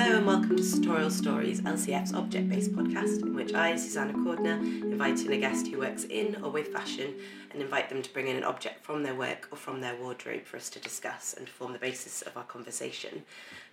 [0.00, 4.60] Hello and welcome to Sartorial Stories, LCF's object based podcast, in which I, Susanna Cordner,
[4.84, 7.16] invite in a guest who works in or with fashion
[7.50, 10.44] and invite them to bring in an object from their work or from their wardrobe
[10.44, 13.24] for us to discuss and form the basis of our conversation.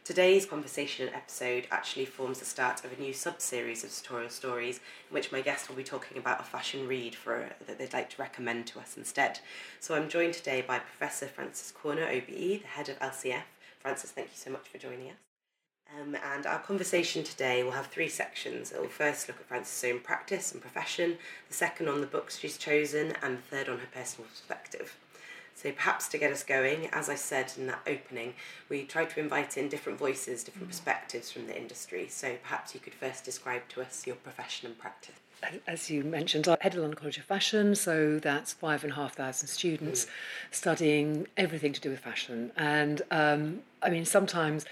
[0.03, 4.79] Today's conversation episode actually forms the start of a new sub series of Sartorial Stories,
[5.07, 8.09] in which my guest will be talking about a fashion read for that they'd like
[8.09, 9.41] to recommend to us instead.
[9.79, 13.43] So I'm joined today by Professor Frances Corner, OBE, the head of LCF.
[13.79, 15.24] Francis, thank you so much for joining us.
[16.01, 18.71] Um, and our conversation today will have three sections.
[18.71, 22.39] It will first look at Frances' own practice and profession, the second on the books
[22.39, 24.97] she's chosen, and the third on her personal perspective.
[25.53, 28.33] So, perhaps to get us going, as I said in that opening,
[28.67, 32.07] we tried to invite in different voices, different perspectives from the industry.
[32.09, 35.15] So, perhaps you could first describe to us your profession and practice.
[35.67, 38.95] As you mentioned, I head of London College of Fashion, so that's five and a
[38.95, 40.09] half thousand students mm.
[40.51, 42.51] studying everything to do with fashion.
[42.57, 44.65] And um, I mean, sometimes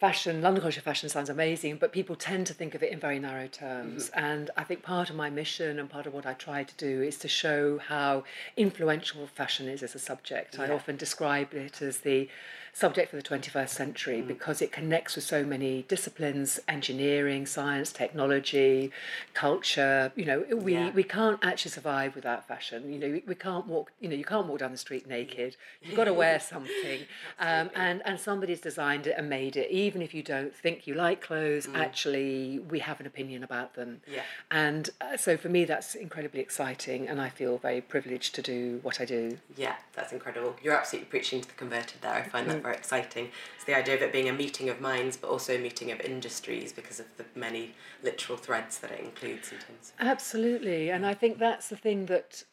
[0.00, 2.98] fashion, London College of Fashion sounds amazing, but people tend to think of it in
[2.98, 4.08] very narrow terms.
[4.08, 4.18] Mm-hmm.
[4.18, 7.02] And I think part of my mission and part of what I try to do
[7.02, 8.24] is to show how
[8.56, 10.56] influential fashion is as a subject.
[10.56, 10.64] Yeah.
[10.64, 12.28] I often describe it as the
[12.72, 14.26] subject for the 21st century mm.
[14.26, 18.90] because it connects with so many disciplines engineering, science, technology,
[19.34, 20.12] culture.
[20.16, 20.90] You know, we, yeah.
[20.90, 22.92] we can't actually survive without fashion.
[22.92, 25.56] You know, we, we, can't walk, you know, you can't walk down the street naked.
[25.82, 27.00] You've got to wear something.
[27.38, 29.70] um, and, and somebody's designed it and made it.
[29.70, 31.76] Even if you don't think you like clothes, mm.
[31.76, 34.00] actually, we have an opinion about them.
[34.10, 34.22] Yeah.
[34.50, 37.08] And uh, so for me, that's incredibly exciting.
[37.08, 39.38] And I feel very privileged to do what I do.
[39.56, 40.56] Yeah, that's incredible.
[40.62, 42.12] You're absolutely preaching to the converted there.
[42.12, 43.30] I find that very exciting.
[43.56, 46.00] It's the idea of it being a meeting of minds, but also a meeting of
[46.00, 49.52] industries because of the many literal threads that it includes.
[49.52, 49.58] Of...
[49.98, 52.44] Absolutely, and I think that's the thing that,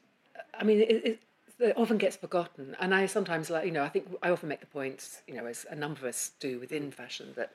[0.53, 1.19] I mean, it, it,
[1.59, 2.75] it often gets forgotten.
[2.79, 5.45] And I sometimes like, you know, I think I often make the point, you know,
[5.45, 7.53] as a number of us do within fashion, that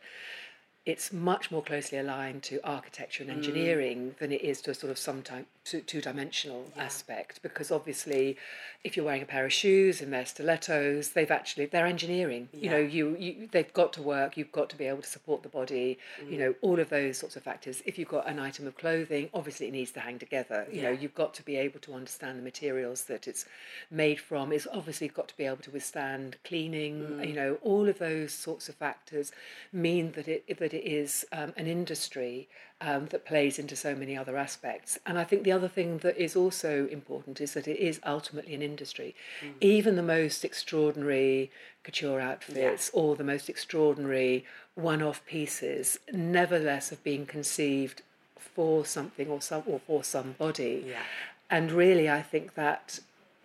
[0.84, 3.36] it's much more closely aligned to architecture and mm.
[3.36, 4.19] engineering mm.
[4.19, 6.83] than it is to a sort of some type two dimensional yeah.
[6.83, 8.37] aspect because obviously
[8.82, 12.60] if you're wearing a pair of shoes and they're stilettos they've actually they're engineering yeah.
[12.60, 15.44] you know you, you they've got to work you've got to be able to support
[15.44, 16.32] the body mm.
[16.32, 19.31] you know all of those sorts of factors if you've got an item of clothing
[19.32, 20.91] obviously it needs to hang together you yeah.
[20.91, 23.44] know you've got to be able to understand the materials that it's
[23.88, 27.28] made from it's obviously got to be able to withstand cleaning mm.
[27.28, 29.31] you know all of those sorts of factors
[29.72, 32.49] mean that it that it is um, an industry
[32.81, 34.99] um, that plays into so many other aspects.
[35.06, 38.55] And I think the other thing that is also important is that it is ultimately
[38.55, 39.15] an industry.
[39.41, 39.53] Mm.
[39.60, 41.50] Even the most extraordinary
[41.84, 43.00] couture outfits yeah.
[43.00, 44.44] or the most extraordinary
[44.75, 48.03] one off pieces, nevertheless, have been conceived
[48.37, 50.84] for something or some or for somebody.
[50.87, 51.03] Yeah.
[51.49, 53.00] And really I think that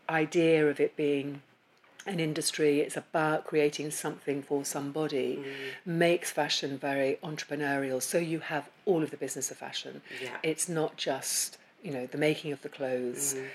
[0.09, 1.41] idea of it being
[2.07, 5.45] an industry, it's about creating something for somebody, mm.
[5.85, 8.01] makes fashion very entrepreneurial.
[8.01, 10.01] So you have all of the business of fashion.
[10.21, 10.37] Yeah.
[10.43, 13.35] It's not just, you know, the making of the clothes.
[13.35, 13.47] Mm.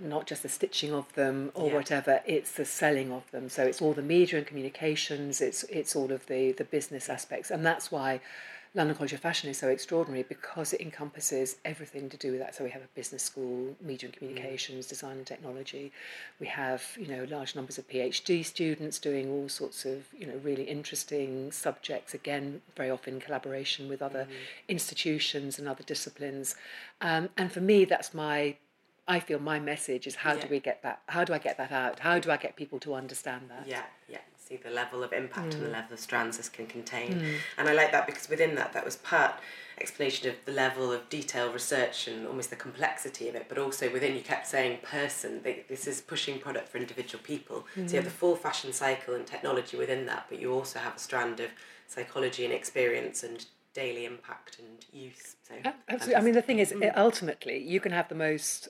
[0.00, 1.74] Not just the stitching of them or yeah.
[1.74, 3.48] whatever, it's the selling of them.
[3.48, 5.40] So it's all the media and communications.
[5.40, 8.20] It's it's all of the the business aspects, and that's why
[8.74, 12.54] London College of Fashion is so extraordinary because it encompasses everything to do with that.
[12.54, 14.88] So we have a business school, media and communications, mm.
[14.88, 15.92] design and technology.
[16.40, 20.36] We have, you know, large numbers of PhD students doing all sorts of, you know,
[20.42, 24.34] really interesting subjects, again, very often in collaboration with other mm.
[24.68, 26.54] institutions and other disciplines.
[27.00, 28.56] Um, and for me, that's my
[29.08, 30.40] I feel my message is how yeah.
[30.40, 31.00] do we get that?
[31.06, 32.00] How do I get that out?
[32.00, 33.64] How do I get people to understand that?
[33.68, 35.54] Yeah, yeah see the level of impact mm.
[35.54, 35.72] and the mm.
[35.72, 37.20] level of strands this can contain.
[37.20, 37.34] Mm.
[37.58, 39.34] And I like that because within that, that was part
[39.78, 43.92] explanation of the level of detail research and almost the complexity of it, but also
[43.92, 47.66] within you kept saying person, this is pushing product for individual people.
[47.76, 47.88] Mm.
[47.88, 48.14] So you have the mm.
[48.14, 51.50] full fashion cycle and technology within that, but you also have a strand of
[51.88, 55.36] psychology and experience and daily impact and use.
[55.46, 55.54] So
[55.88, 56.16] Absolutely.
[56.16, 56.92] I mean, the thing is, mm.
[56.96, 58.68] ultimately, you can have the most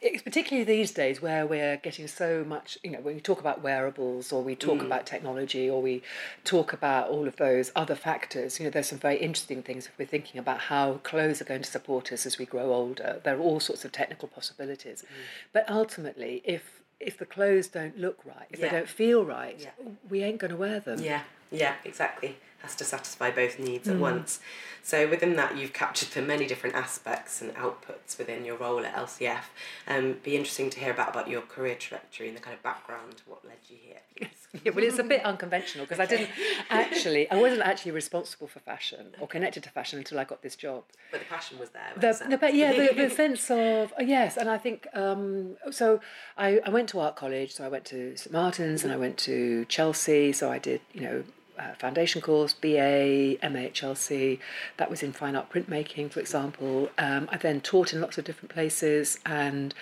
[0.00, 3.62] it's particularly these days where we're getting so much, you know, when we talk about
[3.62, 4.86] wearables or we talk mm.
[4.86, 6.02] about technology or we
[6.44, 9.92] talk about all of those other factors, you know, there's some very interesting things if
[9.98, 13.20] we're thinking about how clothes are going to support us as we grow older.
[13.24, 15.02] There are all sorts of technical possibilities.
[15.02, 15.06] Mm.
[15.52, 18.68] But ultimately, if if the clothes don't look right, if yeah.
[18.68, 19.70] they don't feel right, yeah.
[20.10, 21.00] we ain't going to wear them.
[21.00, 22.36] Yeah, yeah, exactly.
[22.62, 23.92] Has to satisfy both needs mm.
[23.92, 24.40] at once.
[24.82, 28.94] So within that, you've captured the many different aspects and outputs within your role at
[28.94, 29.42] LCF.
[29.86, 33.22] Um, be interesting to hear about about your career trajectory and the kind of background,
[33.26, 34.28] what led you here, please.
[34.64, 36.14] yeah, well, it's a bit unconventional because okay.
[36.14, 36.30] I didn't
[36.70, 40.56] actually, I wasn't actually responsible for fashion or connected to fashion until I got this
[40.56, 40.84] job.
[41.10, 41.92] But the passion was there.
[41.96, 46.00] The, the, but yeah, the, the sense of oh, yes, and I think um, so.
[46.38, 49.18] I, I went to art college, so I went to St Martin's and I went
[49.18, 50.32] to Chelsea.
[50.32, 51.24] So I did, you know,
[51.60, 54.38] uh, foundation course, BA, MAHLC.
[54.78, 56.90] That was in fine art printmaking, for example.
[56.98, 59.74] Um, I then taught in lots of different places and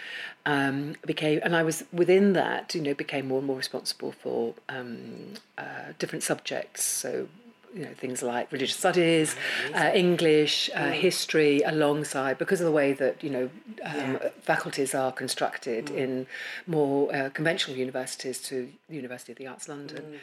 [0.44, 4.54] um, became, and I was within that, you know, became more and more responsible for
[4.68, 6.84] um, uh, different subjects.
[6.84, 7.28] So
[7.74, 9.36] you know things like religious studies,
[9.74, 13.50] uh, English, uh, history, alongside because of the way that you know
[13.84, 14.30] um, Yeah.
[14.40, 16.26] faculties are constructed in
[16.66, 20.18] more uh, conventional universities to the University of the Arts London.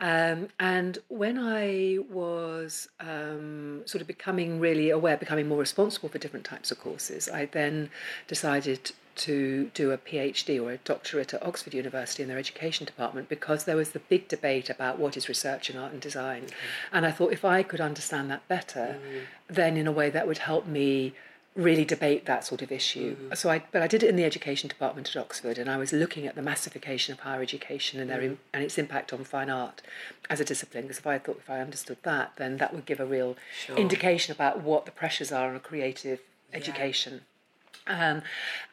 [0.00, 6.18] Um, and when I was um, sort of becoming really aware, becoming more responsible for
[6.18, 7.90] different types of courses, I then
[8.26, 13.28] decided to do a PhD or a doctorate at Oxford University in their education department
[13.28, 16.46] because there was the big debate about what is research in art and design.
[16.92, 18.98] And I thought if I could understand that better,
[19.48, 21.14] then in a way that would help me
[21.58, 23.16] really debate that sort of issue.
[23.34, 25.92] So I, but I did it in the education department at Oxford, and I was
[25.92, 29.50] looking at the massification of higher education and their im- and its impact on fine
[29.50, 29.82] art
[30.30, 30.84] as a discipline.
[30.84, 33.76] Because if I thought if I understood that, then that would give a real Sure.
[33.76, 36.20] indication about what the pressures are on a creative
[36.54, 37.22] education.
[37.88, 38.22] Um,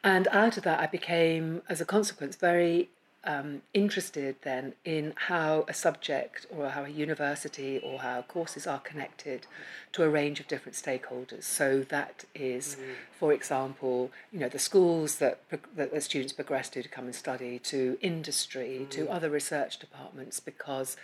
[0.04, 2.88] and out of that, I became, as a consequence, very
[3.26, 8.78] um, interested then in how a subject or how a university or how courses are
[8.78, 9.46] connected
[9.92, 11.42] to a range of different stakeholders.
[11.42, 12.94] So that is, mm.
[13.18, 15.40] for example, you know, the schools that,
[15.74, 18.90] that the students progress to to come and study, to industry, mm.
[18.90, 20.96] to other research departments, because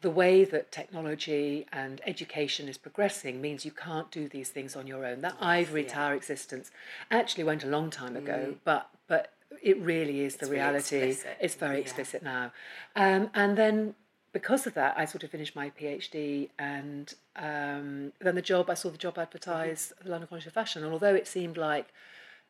[0.00, 4.88] the way that technology and education is progressing means you can't do these things on
[4.88, 5.20] your own.
[5.20, 6.72] That ivory tower existence
[7.10, 8.56] actually went a long time ago, mm.
[8.64, 9.32] but but
[9.62, 11.16] it really is the It's reality.
[11.40, 11.80] It's very yeah.
[11.80, 12.52] explicit now,
[12.96, 13.94] um, and then
[14.32, 18.74] because of that, I sort of finished my PhD, and um, then the job I
[18.74, 21.88] saw the job advertised at the London College of Fashion, and although it seemed like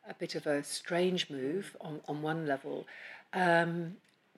[0.07, 2.85] a bit of a strange move on, on one level.
[3.33, 3.97] Um,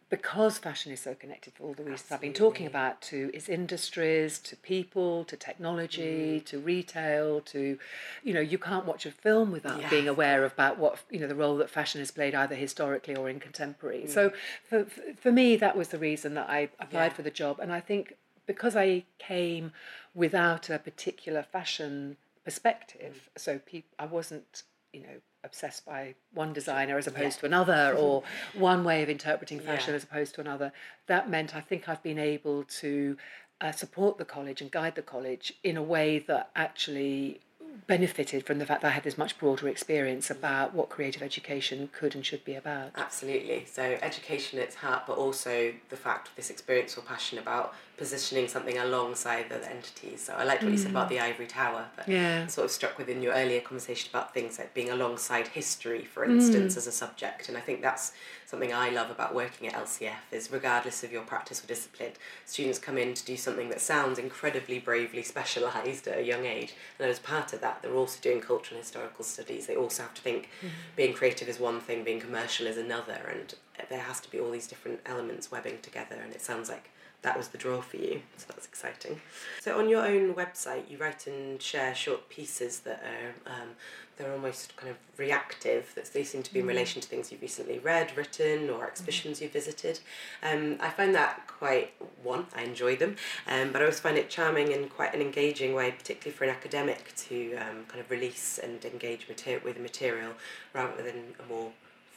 [0.10, 3.50] because fashion is so connected for all the reasons I've been talking about to its
[3.50, 6.46] industries, to people, to technology, mm-hmm.
[6.46, 7.80] to retail, to
[8.24, 9.90] you know, you can't watch a film without Yeah.
[9.90, 13.30] being aware about what you know the role that fashion has played either historically or
[13.30, 14.06] in contemporary.
[14.08, 14.34] So mm.
[14.64, 14.86] for
[15.16, 17.14] for me that was the reason that I applied Yeah.
[17.14, 18.16] for the job and I think
[18.46, 19.72] because I came
[20.14, 23.42] without a particular fashion perspective, mm.
[23.42, 24.64] so peop- I wasn't
[24.94, 29.60] you know obsessed by one designer as opposed to another or one way of interpreting
[29.60, 29.98] fashion Yeah.
[29.98, 30.72] as opposed to another.
[31.08, 33.18] That meant i think i've been able to
[33.62, 37.40] uh, support the college and guide the college in a way that actually
[37.88, 41.90] benefited from the fact that i had this much broader experience about what creative education
[41.98, 42.92] could and should be about.
[42.96, 43.66] Absolutely.
[43.66, 47.74] So education at its heart, but also the fact of this experience or passion about
[47.98, 50.22] positioning something alongside other entities.
[50.22, 51.12] So I liked what you said about mm.
[51.12, 52.48] the ivory tower, but Yeah.
[52.48, 56.32] sort of struck within your earlier conversation about things like being alongside history, for mm.
[56.32, 57.48] instance, as a subject.
[57.48, 58.12] And I think that's
[58.46, 62.12] something I love about working at LCF is regardless of your practice or discipline,
[62.46, 66.74] students come in to do something that sounds incredibly bravely specialised at a young age.
[67.00, 69.68] And as part of that, they're also doing cultural and historical studies.
[69.68, 70.70] They also have to think mm.
[70.96, 73.56] being creative is one thing, being commercial is another, and
[73.90, 76.16] there has to be all these different elements webbing together.
[76.24, 76.90] And it sounds like
[77.22, 79.20] that was the draw for you, so that's exciting.
[79.60, 83.70] So on your own website, you write and share short pieces that are um,
[84.18, 85.92] they're almost kind of reactive.
[85.96, 89.42] That they seem to be in relation to things you've recently read, written, or exhibitions
[89.42, 90.00] you've visited.
[90.44, 92.46] Um, I find that quite one.
[92.56, 93.18] I enjoy them,
[93.48, 96.50] um, but I always find it charming and quite an engaging way, particularly for an
[96.50, 100.34] academic, to um, kind of release and engage mater- with material
[100.74, 101.72] rather than a more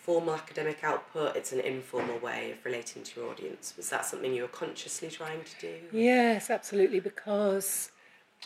[0.08, 1.36] formal academic output.
[1.36, 3.74] It's an informal way of relating to your audience.
[3.76, 5.74] Was that something you were consciously trying to do?
[5.92, 7.90] Yes, absolutely, because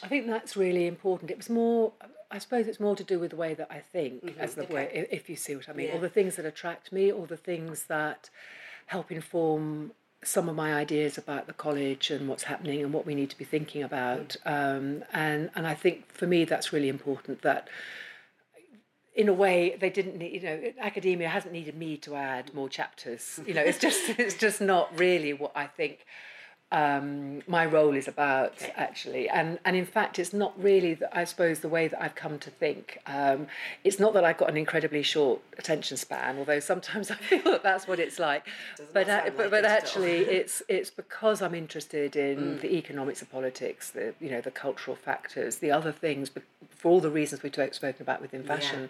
[0.02, 1.30] I think that's really important.
[1.30, 1.92] It was more,
[2.32, 5.06] I suppose it's more to do with the way that I think, as the way,
[5.12, 5.92] if you see what I mean, Yeah.
[5.92, 8.28] all the things that attract me, all the things that
[8.86, 9.92] help inform
[10.24, 13.38] some of my ideas about the college and what's happening and what we need to
[13.38, 14.36] be thinking about.
[14.44, 17.68] Um, and and I think for me that's really important that
[19.14, 22.68] in a way they didn't need you know academia hasn't needed me to add more
[22.68, 23.40] chapters.
[23.46, 26.06] You know it's just it's just not really what i think
[26.72, 29.28] um, my role is about actually.
[29.28, 32.38] And and in fact it's not really that i suppose the way that i've come
[32.38, 32.98] to think.
[33.06, 33.46] Um,
[33.84, 37.62] it's not that i've got an incredibly short attention span although sometimes i feel that
[37.62, 38.46] that's what it's like.
[38.92, 43.20] But uh, but, like but it actually it's it's because i'm interested in the economics
[43.20, 46.30] of politics the you know the cultural factors the other things
[46.82, 48.88] for all the reasons we've spoken about within fashion.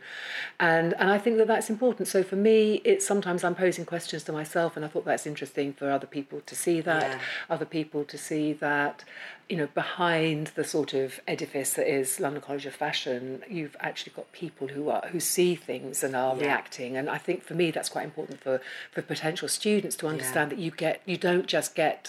[0.58, 2.08] And and i think that that's important.
[2.08, 5.68] So for me it's sometimes i'm posing questions to myself and i thought that's interesting
[5.74, 7.18] for other people to see that Yeah.
[7.54, 9.04] other people to see that
[9.50, 14.12] you know behind the sort of edifice that is london college of fashion you've actually
[14.16, 16.42] got people who are who see things and are Yeah.
[16.46, 16.96] reacting.
[16.96, 18.54] And i think for me that's quite important for
[18.94, 22.00] for potential students to understand that you get you don't just get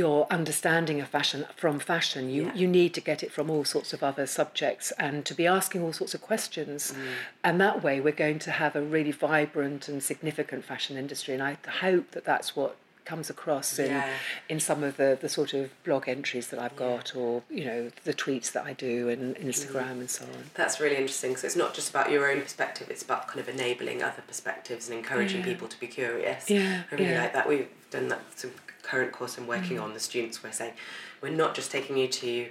[0.00, 2.30] your understanding of fashion from fashion.
[2.30, 2.54] You Yeah.
[2.54, 5.82] you need to get it from all sorts of other subjects and to be asking
[5.82, 6.92] all sorts of questions.
[6.92, 6.96] Mm.
[7.44, 11.34] And that way, we're going to have a really vibrant and significant fashion industry.
[11.34, 14.08] And I hope that that's what comes across in Yeah.
[14.48, 17.90] in some of the the sort of blog entries that I've got or you know
[18.04, 20.50] the tweets that I do and Instagram and so on.
[20.54, 21.36] That's really interesting.
[21.36, 24.88] So it's not just about your own perspective; it's about kind of enabling other perspectives
[24.88, 25.46] and encouraging Yeah.
[25.52, 26.48] people to be curious.
[26.48, 27.22] Yeah, I really yeah.
[27.22, 27.46] like that.
[27.48, 28.20] We've done that.
[28.36, 28.52] Some
[28.92, 29.94] current course I'm working on.
[29.94, 30.74] The students were saying,
[31.22, 32.48] we're not just taking you to,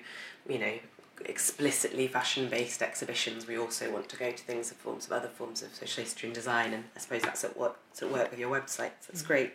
[0.49, 0.73] you know,
[1.23, 3.45] explicitly fashion-based exhibitions.
[3.45, 6.29] We also want to go to things of forms of other forms of social history
[6.29, 6.73] and design.
[6.73, 8.93] And I suppose that's at what at work with your website.
[9.01, 9.53] So that's great.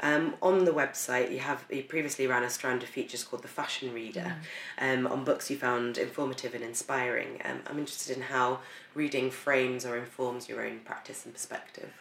[0.00, 3.48] Um, on the website, you have you previously ran a strand of features called the
[3.48, 4.36] Fashion Reader,
[4.78, 7.42] um, on books you found informative and inspiring.
[7.44, 8.60] Um, I'm interested in how
[8.94, 11.92] reading frames or informs your own practice and perspective.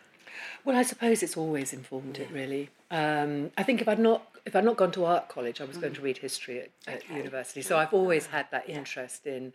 [0.65, 2.69] Well, I suppose it's always informed it really.
[2.89, 5.77] Um, I think if I'd not if I'd not gone to art college, I was
[5.77, 7.17] going to read history at, at Okay.
[7.17, 7.61] university.
[7.61, 8.77] So I've always had that Yeah.
[8.79, 9.53] interest in,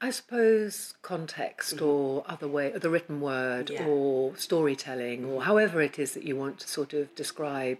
[0.00, 3.86] I suppose, context or other way, the written word Yeah.
[3.86, 7.78] or storytelling or however it is that you want to sort of describe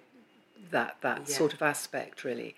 [0.72, 1.36] that that Yeah.
[1.36, 2.54] sort of aspect really.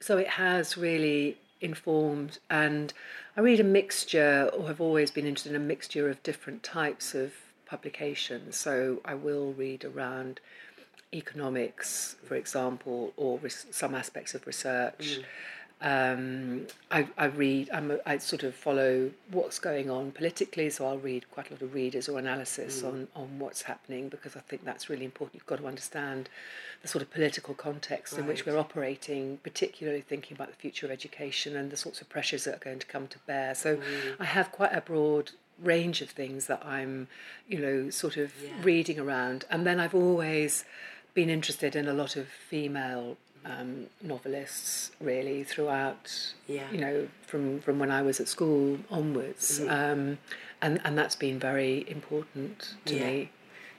[0.00, 2.92] So it has really informed and
[3.36, 7.14] I read a mixture or have always been interested in a mixture of different types
[7.14, 7.34] of
[7.74, 8.56] publications.
[8.56, 10.40] So I will read around
[11.12, 15.04] economics, for example, or res- some aspects of research.
[15.18, 15.24] Mm.
[15.80, 20.86] Um, I, I read, I'm a, I sort of follow what's going on politically, so
[20.86, 22.88] I'll read quite a lot of readers or analysis mm.
[22.88, 25.34] on, on what's happening because I think that's really important.
[25.34, 26.28] You've got to understand
[26.80, 30.92] the sort of political context in which we're operating, particularly thinking about the future of
[30.92, 33.54] education and the sorts of pressures that are going to come to bear.
[33.54, 33.82] So mm.
[34.20, 37.08] I have quite a broad range of things that I'm,
[37.48, 38.50] you know, sort of Yeah.
[38.62, 39.44] reading around.
[39.50, 40.64] And then I've always
[41.14, 46.70] been interested in a lot of female um, novelists, really, throughout, Yeah.
[46.72, 49.60] you know, from, from when I was at school onwards.
[49.60, 49.70] Mm-hmm.
[49.70, 50.18] Um,
[50.62, 53.06] and, and that's been very important to Yeah.
[53.06, 53.30] me.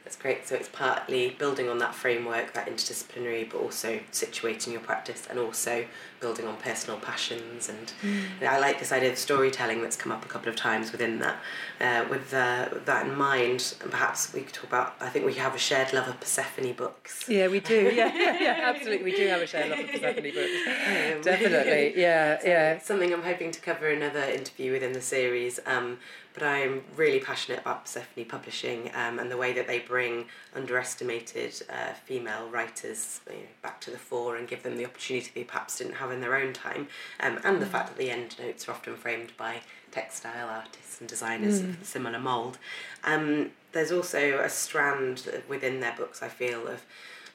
[0.04, 0.48] That's great.
[0.48, 5.40] So it's partly building on that framework, that interdisciplinary, but also situating your practice and
[5.40, 5.86] also
[6.20, 7.70] building on personal passions.
[7.70, 8.48] And Mm.
[8.48, 11.38] I like this idea of storytelling that's come up a couple of times within that.
[11.82, 14.96] Uh, with uh, that in mind, and perhaps we could talk about.
[15.02, 17.28] I think we have a shared love of Persephone books.
[17.28, 17.92] Yeah, we do.
[17.96, 19.04] Yeah, yeah, yeah, absolutely.
[19.12, 20.52] We do have a shared love of Persephone books.
[21.16, 21.94] Um, Definitely.
[22.00, 22.80] Yeah, So yeah.
[22.80, 25.60] something I'm hoping to cover in another interview within the series.
[25.66, 26.00] Um,
[26.34, 31.54] but I'm really passionate about Persephone Publishing um, and the way that they bring underestimated
[31.70, 35.44] uh, female writers you know, back to the fore and give them the opportunity they
[35.46, 36.88] perhaps didn't have in their own time.
[37.20, 41.08] Um, and the fact that the end notes are often framed by textile artists and
[41.08, 42.58] designers of similar mould.
[43.04, 46.84] Um, there's also a strand within their books, I feel, of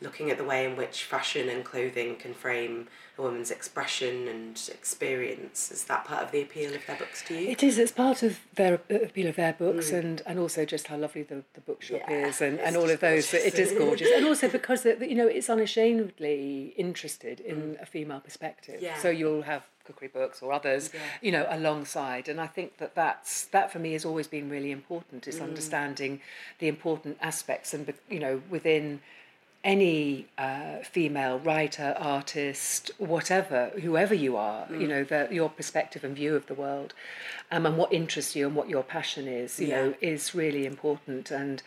[0.02, 2.88] looking at the way in which fashion and clothing can frame
[3.20, 5.70] a woman's expression and experience.
[5.70, 7.48] Is that part of the appeal of their books to you?
[7.50, 7.78] It is.
[7.78, 11.42] It's part of their appeal of their books, and, and also just how lovely the,
[11.54, 12.10] the bookshop Mm.
[12.10, 13.30] Yeah, is, and, and all of those.
[13.30, 13.54] gorgeous.
[13.54, 18.20] It is gorgeous, and also because the, you know it's unashamedly interested in a female
[18.20, 18.80] perspective.
[18.80, 18.82] Mm.
[18.82, 18.98] Yeah.
[18.98, 21.00] So you'll have cookery books or others, Yeah.
[21.20, 24.70] you know, alongside, and I think that that's that for me has always been really
[24.70, 25.24] important.
[25.24, 25.28] Mm.
[25.28, 26.20] Is understanding
[26.58, 29.00] the important aspects, and you know, within
[29.62, 36.16] any uh, female writer, artist, whatever, whoever you are, you know, the, your perspective and
[36.16, 36.94] view of the world,
[37.50, 39.76] um, and what interests you and what your passion is, you Yeah.
[39.82, 41.30] know, is really important.
[41.30, 41.62] And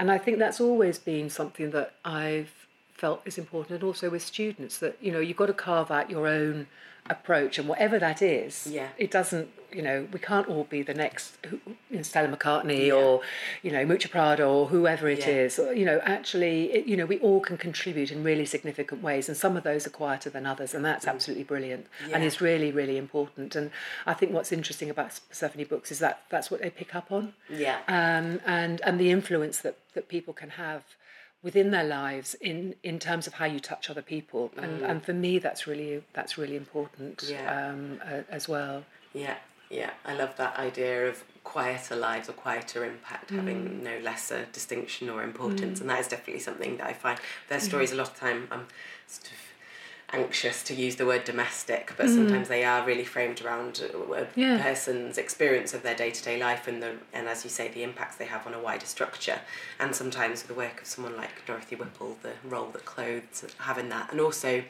[0.00, 2.52] and I think that's always been something that I've
[2.92, 6.10] felt is important, and also with students that you know you've got to carve out
[6.10, 6.66] your own
[7.10, 8.88] approach, and whatever that is, Yeah.
[8.98, 11.36] it doesn't, you know, we can't all be the next
[11.90, 12.94] you know, Stella McCartney Yeah.
[12.94, 13.20] or,
[13.62, 15.44] you know, Miuccia Prada or whoever it Yeah.
[15.44, 15.58] is.
[15.58, 19.36] You know, actually, it, you know, we all can contribute in really significant ways, and
[19.36, 22.26] some of those are quieter than others, and that's absolutely brilliant and Mm.
[22.26, 23.54] Is really, really important.
[23.56, 23.70] And
[24.06, 27.34] I think what's interesting about Persephone books is that that's what they pick up on,
[27.48, 27.78] Yeah.
[27.88, 30.82] um, and and the influence that that people can have
[31.42, 35.12] within their lives in in terms of how you touch other people and and for
[35.12, 37.30] me that's really that's really important Mm.
[37.30, 37.68] Yeah.
[37.70, 39.36] um, uh, as well Yeah,
[39.70, 45.08] yeah, I love that idea of quieter lives or quieter impact having no lesser distinction
[45.10, 47.18] or importance, and that is definitely something that I find
[47.48, 48.48] their stories a lot of time.
[48.50, 48.66] I'm
[49.06, 49.38] sort of
[50.10, 52.14] anxious to use the word domestic, but mm.
[52.14, 53.82] sometimes they are really framed around
[54.14, 54.62] a, Yeah.
[54.62, 57.82] person's experience of their day to day life and the and as you say the
[57.82, 59.40] impacts they have on a wider structure,
[59.78, 63.88] and sometimes the work of someone like Dorothy Whipple, the role that clothes have in
[63.90, 64.62] that, and also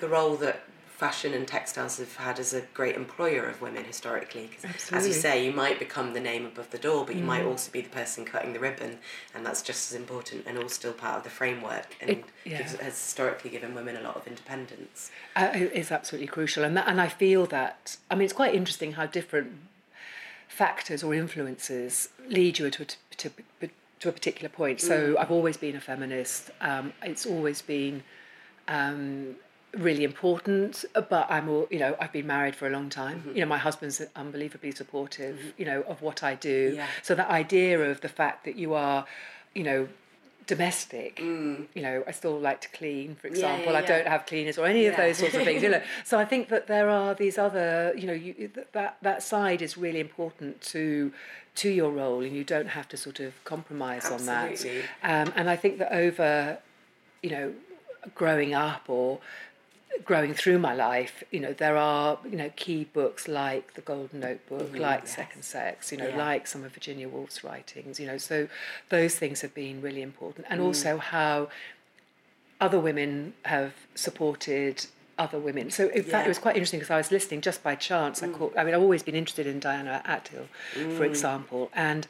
[0.00, 0.64] the role that
[1.02, 4.48] fashion and textiles have had as a great employer of women historically.
[4.48, 7.44] Because as you say, you might become the name above the door, but you might
[7.44, 8.98] also be the person cutting the ribbon,
[9.34, 12.58] and that's just as important and all still part of the framework and It- yeah.
[12.58, 15.10] gives, has historically given women a lot of independence.
[15.34, 18.54] Uh, it is absolutely crucial, and that, and I feel that I mean it's quite
[18.54, 19.50] interesting how different
[20.46, 23.30] factors or influences lead you to a, to,
[24.02, 24.80] to a particular point.
[24.80, 26.50] So I've always been a feminist.
[26.60, 28.04] Um, it's always been
[28.68, 29.34] um,
[29.76, 33.20] really important, but I'm all you know I've been married for a long time.
[33.20, 33.36] Mm-hmm.
[33.36, 35.36] You know my husband's unbelievably supportive.
[35.36, 35.48] Mm-hmm.
[35.58, 36.74] You know of what I do.
[36.76, 36.86] Yeah.
[37.02, 39.06] So that idea of the fact that you are,
[39.54, 39.88] you know.
[40.44, 41.66] Domestic, mm.
[41.72, 43.76] you know, I still like to clean, for yeah, example.
[43.76, 43.86] I yeah.
[43.86, 45.62] don't have cleaners or any of those sorts of things.
[45.62, 49.22] You know, so I think that there are these other, you know, you, that that
[49.22, 51.12] side is really important to
[51.54, 54.64] to your role, and you don't have to sort of compromise on that.
[55.04, 56.58] Um, and I think that over,
[57.22, 57.54] you know,
[58.14, 59.20] growing up or
[60.04, 64.20] growing through my life, you know, there are you know key books like the Golden
[64.20, 66.08] Notebook, mm, like Second Sex, you know.
[66.08, 66.16] Yeah.
[66.16, 68.00] like some of Virginia Woolf's writings.
[68.00, 68.48] You know, so
[68.88, 70.52] those things have been really important, Mm.
[70.52, 71.48] and also how
[72.60, 74.86] other women have supported
[75.18, 75.70] other women.
[75.70, 78.22] So in fact, it was quite interesting because I was listening just by chance.
[78.22, 78.34] I mm.
[78.34, 78.56] caught.
[78.56, 81.10] I mean, I've always been interested in Diana Athill, for mm.
[81.10, 82.06] example, and.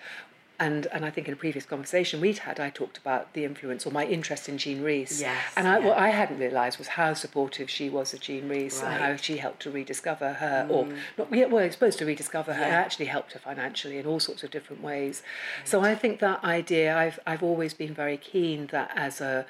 [0.64, 3.84] And, and I think in a previous conversation we'd had, I talked about the influence
[3.86, 5.20] or my interest in Jean Rhys.
[5.20, 5.86] Yes, and I, yeah.
[5.86, 9.34] what I hadn't realised was how supportive she was of Jean Rhys and how she
[9.38, 10.82] helped to rediscover her, or
[11.18, 12.80] not, yeah, well, supposed to rediscover her, and Yeah.
[12.86, 15.22] actually helped her financially in all sorts of different ways.
[15.64, 19.46] So I think that idea, I've, I've always been very keen that as a,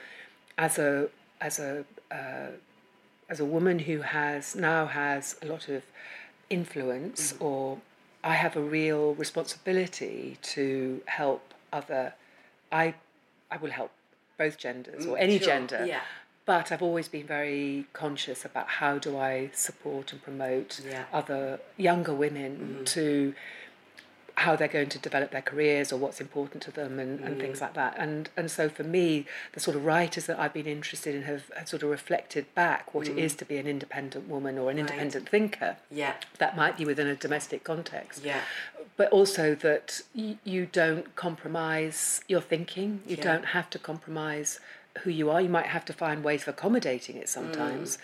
[0.57, 1.09] as a,
[1.43, 2.53] as a, uh,
[3.29, 5.83] as a woman who has now has a lot of
[6.49, 7.79] influence or
[8.25, 12.15] I have a real responsibility to help other
[12.71, 12.95] I
[13.51, 13.91] I will help
[14.39, 15.85] both genders or mm, any sure, gender.
[15.87, 16.01] yeah.
[16.45, 21.05] But I've always been very conscious about how do I support and promote Yeah.
[21.13, 22.85] other younger women mm-hmm.
[22.85, 23.35] to
[24.37, 27.59] how they're going to develop their careers or what's important to them and, and things
[27.59, 27.63] mm.
[27.63, 27.95] like that.
[27.99, 31.51] And and so for me, the sort of writers that I've been interested in have,
[31.57, 33.39] have sort of reflected back what it is mm.
[33.39, 35.77] to be an independent woman or an independent thinker.
[35.91, 38.25] Yeah, That might be within a domestic context.
[38.25, 38.41] yeah,
[38.97, 43.03] But also that y- you don't compromise your thinking.
[43.07, 43.25] You Yeah.
[43.25, 44.61] don't have to compromise
[45.03, 45.41] who you are.
[45.41, 47.99] You might have to find ways of accommodating it sometimes.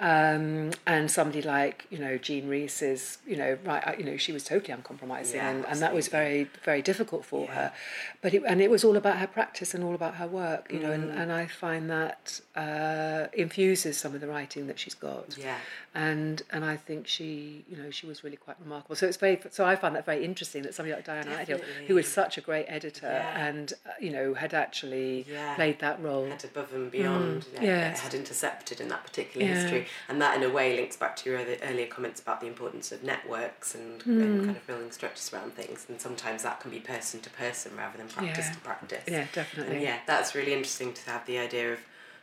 [0.00, 4.16] Um, and somebody like you know Jean Rhys is you know right uh, you know
[4.16, 7.54] she was totally uncompromising Yeah, and, and that was very very difficult for Yeah.
[7.54, 7.72] her.
[8.20, 10.72] But it, and it was all about her practice and all about her work.
[10.72, 11.18] You know, and, Mm.
[11.20, 15.58] and I find that uh, infuses some of the writing that she's got yeah.
[15.94, 18.96] and and I think she you know she was really quite remarkable.
[18.96, 21.94] So it's very so I find that very interesting that somebody like Diana Athill, who
[21.94, 23.46] was such a great editor Yeah.
[23.46, 25.26] and uh, you know had actually
[25.56, 26.31] played that role.
[26.42, 27.62] Above and beyond, Mm.
[27.62, 28.00] yes.
[28.00, 29.54] had intercepted in that particular Yeah.
[29.54, 32.46] history, and that in a way links back to your earlier, earlier comments about the
[32.46, 34.22] importance of networks and, Mm.
[34.22, 37.76] and kind of building structures around things, and sometimes that can be person to person
[37.76, 38.52] rather than practice Yeah.
[38.54, 39.04] to practice.
[39.06, 39.74] Yeah, definitely.
[39.76, 41.80] And yeah, that's really interesting to have the idea of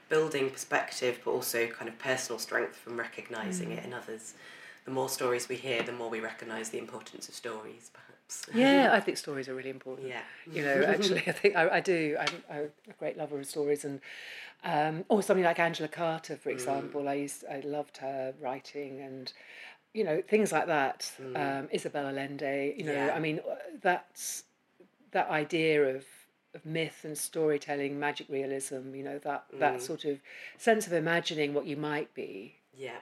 [0.09, 3.77] building perspective, but also kind of personal strength from recognizing Mm.
[3.77, 4.33] it in others.
[4.85, 8.08] The more stories we hear, the more we recognize the importance of stories, perhaps.
[8.53, 10.07] Yeah, I think stories are really important.
[10.07, 10.21] Yeah.
[10.51, 12.17] You know, actually, I think I, I do.
[12.19, 13.99] I'm, I'm a great lover of stories, and
[14.63, 17.07] um, or something like Angela Carter, for example.
[17.07, 19.31] I used, I loved her writing, and
[19.93, 21.11] you know, things like that.
[21.35, 22.75] Um, Isabel Allende.
[22.77, 23.13] You know, Yeah.
[23.15, 24.43] I mean, uh, that's
[25.11, 26.05] that idea of
[26.55, 28.95] of myth and storytelling, magic realism.
[28.95, 30.19] You know, that that sort of
[30.57, 32.97] sense of imagining what you might be Yeah.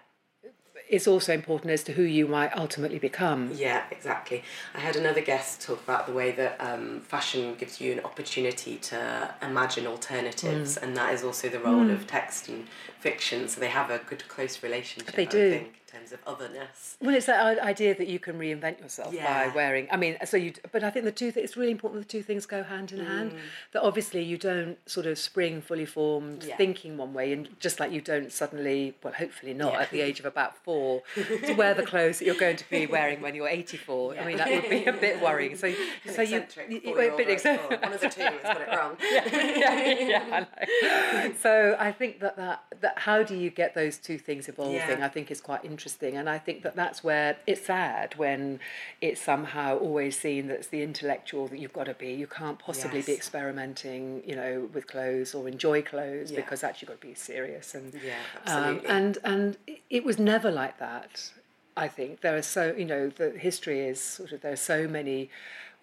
[0.90, 3.52] Is also important as to who you might ultimately become.
[3.56, 4.44] Yeah, exactly.
[4.74, 8.78] I had another guest talk about the way that um, fashion gives you an opportunity
[8.78, 10.84] to imagine alternatives, Mm.
[10.84, 12.68] and that is also the role of text and
[13.00, 13.48] fiction.
[13.48, 15.16] So they have a good, close relationship.
[15.16, 15.66] They I do.
[15.88, 16.98] Terms of otherness.
[17.02, 19.48] Well, it's that idea that you can reinvent yourself Yeah.
[19.50, 19.88] by wearing.
[19.92, 20.54] I mean, so you.
[20.72, 21.32] But I think the two.
[21.32, 23.32] Th- it's really important the two things go hand in hand.
[23.32, 23.38] Mm.
[23.72, 26.58] That obviously you don't sort of spring fully formed Yeah.
[26.58, 29.82] thinking one way, and just like you don't suddenly, well, hopefully not Yeah.
[29.82, 32.86] at the age of about four, to wear the clothes that you're going to be
[32.86, 34.18] wearing when you're 84.
[34.18, 35.56] I mean, that would be a bit worrying.
[35.56, 35.76] So, An
[36.14, 37.80] so you, you, you a bit eccentric.
[37.82, 38.98] Oh, one of the two has got it wrong.
[39.02, 41.32] yeah, yeah, I.
[41.42, 45.02] So I think that, that that how do you get those two things evolving?
[45.04, 45.77] I think is quite interesting,
[46.16, 48.60] and I think that that's where it's sad when
[49.02, 52.12] it's somehow always seen that it's the intellectual that you've got to be.
[52.14, 56.42] You can't possibly be experimenting, you know, with clothes or enjoy clothes Yeah.
[56.42, 58.90] because actually you've got to be serious and Yeah, um, absolutely.
[58.90, 59.58] and and
[59.90, 61.32] it was never like that.
[61.76, 64.88] I think there are so you know the history is sort of there are so
[64.88, 65.30] many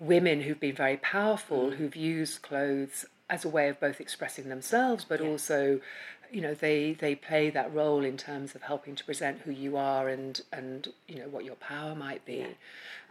[0.00, 1.76] women who've been very powerful Mm.
[1.76, 5.28] who've used clothes as a way of both expressing themselves, but Yeah.
[5.28, 5.80] also,
[6.34, 9.76] you know, they they play that role in terms of helping to present who you
[9.76, 12.44] are and and you know what your power might be.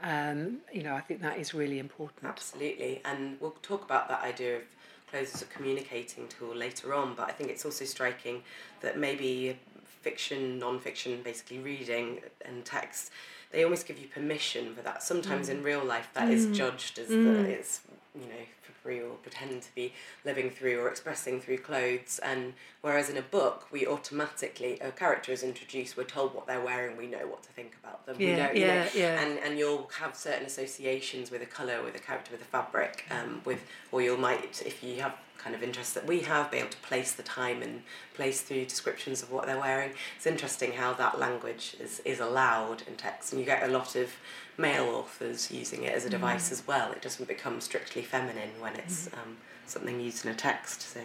[0.02, 2.26] Um, you know, I think that is really important.
[2.26, 4.64] Absolutely, and we'll talk about that idea of
[5.10, 7.16] clothes as a communicating tool later on.
[7.16, 8.44] But I think it's also striking
[8.82, 13.10] that maybe fiction, non-fiction, basically reading and text,
[13.52, 15.02] they almost give you permission for that.
[15.02, 15.52] Sometimes mm.
[15.52, 16.56] in real life, that is mm.
[16.56, 17.46] judged as that mm.
[17.46, 17.80] it's
[18.16, 19.94] you know for free or pretend to be
[20.26, 22.20] living through or expressing through clothes.
[22.24, 26.62] And whereas in a book, we automatically a character is introduced, we're told what they're
[26.62, 28.18] wearing, we know what to think about them.
[28.18, 29.22] we Yeah, you know, yeah, yeah.
[29.22, 33.06] and and you'll have certain associations with a color, with a character, with a fabric,
[33.12, 36.58] um, with or you might, if you have kind of interest that we have, be
[36.58, 37.82] able to place the time and
[38.14, 39.92] place through descriptions of what they're wearing.
[40.16, 43.96] It's interesting how that language is is allowed in text, and you get a lot
[43.96, 44.12] of
[44.58, 46.92] male authors using it as a device as well.
[46.92, 50.82] It doesn't become strictly feminine when it's um, something used in a text.
[50.82, 51.02] So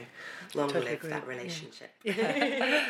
[0.54, 1.34] long Totally live agree, that yeah.
[1.34, 1.90] relationship.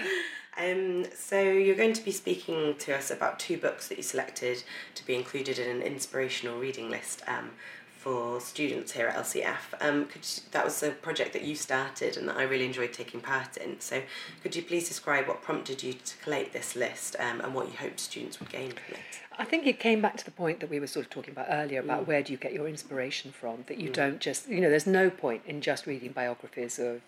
[0.58, 4.64] Um, so you're going to be speaking to us about two books that you selected
[4.96, 7.50] to be included in an inspirational reading list um,
[7.98, 9.56] for students here at LCF.
[9.80, 12.92] Um, could you, that was a project that you started and that I really enjoyed
[12.92, 13.80] taking part in.
[13.80, 14.02] So
[14.42, 17.76] could you please describe what prompted you to collate this list um, and what you
[17.76, 19.00] hoped students would gain from it?
[19.40, 21.46] I think it came back to the point that we were sort of talking about
[21.48, 23.64] earlier about where do you get your inspiration from.
[23.66, 27.02] That you don't just, you know, there's no point in just reading biographies of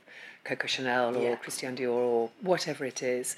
[0.44, 1.36] Coco Chanel or Yeah.
[1.36, 3.36] Christian Dior or whatever it is.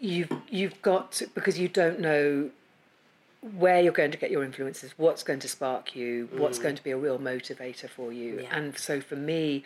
[0.00, 2.50] You've you've got to, because you don't know
[3.40, 6.62] where you're going to get your influences, what's going to spark you, what's mm.
[6.64, 8.40] going to be a real motivator for you.
[8.42, 8.56] Yeah.
[8.56, 9.64] And so for me,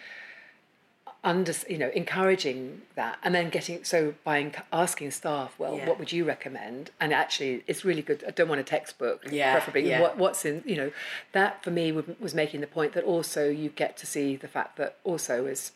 [1.24, 5.88] under you know encouraging that and then getting so by enc- asking staff well Yeah.
[5.88, 9.52] what would you recommend and actually it's really good i don't want a textbook Yeah,
[9.52, 10.00] preferably yeah.
[10.00, 10.92] what, what's in you know
[11.30, 14.76] that for me was making the point that also you get to see the fact
[14.78, 15.70] that also as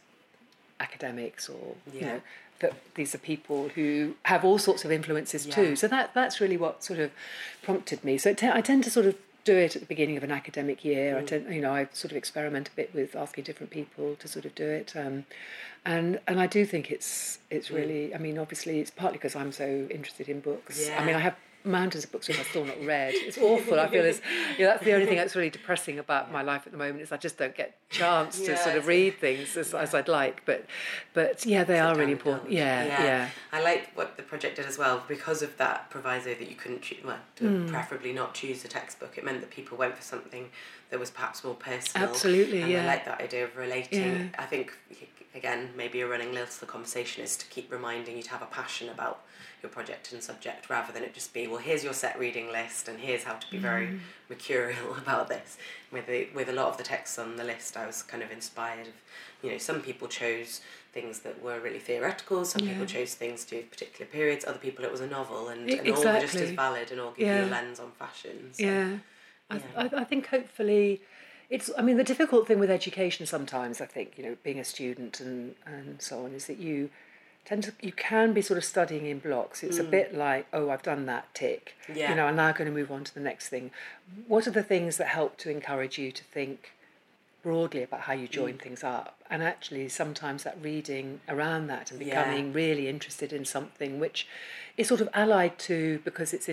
[0.81, 2.07] academics or you Yeah.
[2.07, 2.21] know
[2.61, 5.55] that these are people who have all sorts of influences Yeah.
[5.55, 7.11] too so that that's really what sort of
[7.63, 10.25] prompted me so te- i tend to sort of do it at the beginning of
[10.25, 11.17] an academic year.
[11.17, 11.27] I Mm.
[11.29, 14.45] tend, you know, I sort of experiment a bit with asking different people to sort
[14.45, 15.25] of do it, um,
[15.85, 17.77] and and I do think it's it's Mm.
[17.77, 18.13] really.
[18.13, 20.91] I mean, obviously, it's partly because I'm so interested in books.
[20.91, 23.13] I mean, I have mountains of books which I've still not read.
[23.15, 23.79] It's awful.
[23.81, 24.21] I feel as
[24.59, 27.13] yeah, that's the only thing that's really depressing about my life at the moment is
[27.13, 30.45] I just don't get chance to Yeah, sort of read things as, as I'd like.
[30.47, 30.67] But
[31.15, 32.53] but yeah, they are really important.
[32.53, 33.29] Yeah, yeah.
[33.53, 36.83] I like what the project did as well because of that proviso that you couldn't
[36.83, 37.67] choose, well, to Hmm.
[37.67, 39.17] preferably not choose a textbook.
[39.19, 40.51] It meant that people went for something
[40.91, 42.09] that was perhaps more personal.
[42.09, 42.83] Absolutely, and yeah.
[42.83, 44.13] I like that idea of relating.
[44.13, 44.27] Yeah.
[44.39, 44.73] I think
[45.35, 48.41] again maybe a running list of the conversation is to keep reminding you to have
[48.43, 49.21] a passion about
[49.67, 52.89] your project and subject rather than it just be well here's your set reading list
[52.89, 53.99] and here's how to be very Mm.
[54.31, 55.59] mercurial about this
[55.93, 58.31] with the, with a lot of the texts on the list I was kind of
[58.31, 58.95] inspired of
[59.43, 60.61] you know some people chose
[60.93, 64.93] things that were really theoretical some people chose things to particular periods other people it
[64.97, 67.79] was a novel and, and all just as valid and all give you a lens
[67.81, 68.65] on fashion so.
[68.65, 68.99] Yeah,
[69.51, 69.63] I, Yeah.
[69.77, 71.03] I, I think hopefully
[71.49, 71.71] it's.
[71.79, 75.21] I mean, the difficult thing with education sometimes, I think, you know, being a student
[75.21, 76.91] and and so on, is that you
[77.47, 79.63] tend to you can be sort of studying in blocks.
[79.63, 79.91] It's a mm.
[79.91, 82.11] bit like, oh, I've done that tick, Yeah.
[82.11, 83.71] you know, I'm now going to move on to the next thing.
[84.27, 86.73] What are the things that help to encourage you to think?
[87.43, 88.61] broadly about how you join mm.
[88.61, 92.25] things up and actually sometimes that reading around that and Yeah.
[92.25, 94.27] becoming really interested in something which
[94.77, 96.49] is sort of allied to because it's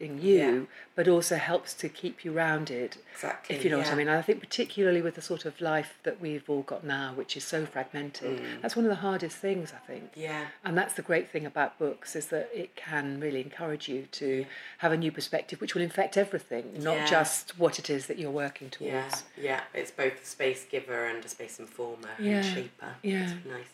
[0.00, 0.60] interesting you Yeah.
[0.94, 3.88] but also helps to keep you rounded Exactly, if you know what.
[3.92, 7.12] I mean I think particularly with the sort of life that we've all got now
[7.14, 10.22] which is so fragmented that's one of the hardest things I think Mm.
[10.22, 14.06] yeah and that's the great thing about books is that it can really encourage you
[14.12, 14.46] to
[14.78, 17.06] have a new perspective which will infect everything not Yeah.
[17.06, 18.92] just what it is that you're working towards
[19.36, 22.94] Yeah, yeah, it's both a space giver and a space informer Yeah, and shaper.
[23.02, 23.22] yeah.
[23.34, 23.66] It's nice.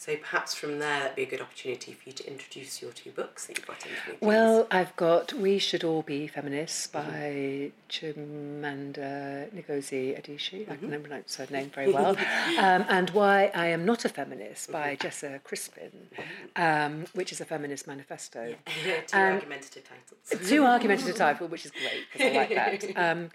[0.00, 3.10] So perhaps from there, that'd be a good opportunity for you to introduce your two
[3.10, 4.16] books that you've got into me.
[4.20, 10.62] Well, I've got We Should All Be Feminists by Chimamanda Ngozi Adichie.
[10.62, 12.16] I can never pronounce her name very well.
[12.58, 16.08] um, and Why I Am Not a Feminist by Jessa Crispin,
[16.56, 18.54] um, which is a feminist manifesto.
[19.08, 20.48] two um, argumentative titles.
[20.48, 22.96] Two argumentative title, which is great because I like that.
[22.96, 23.28] Um,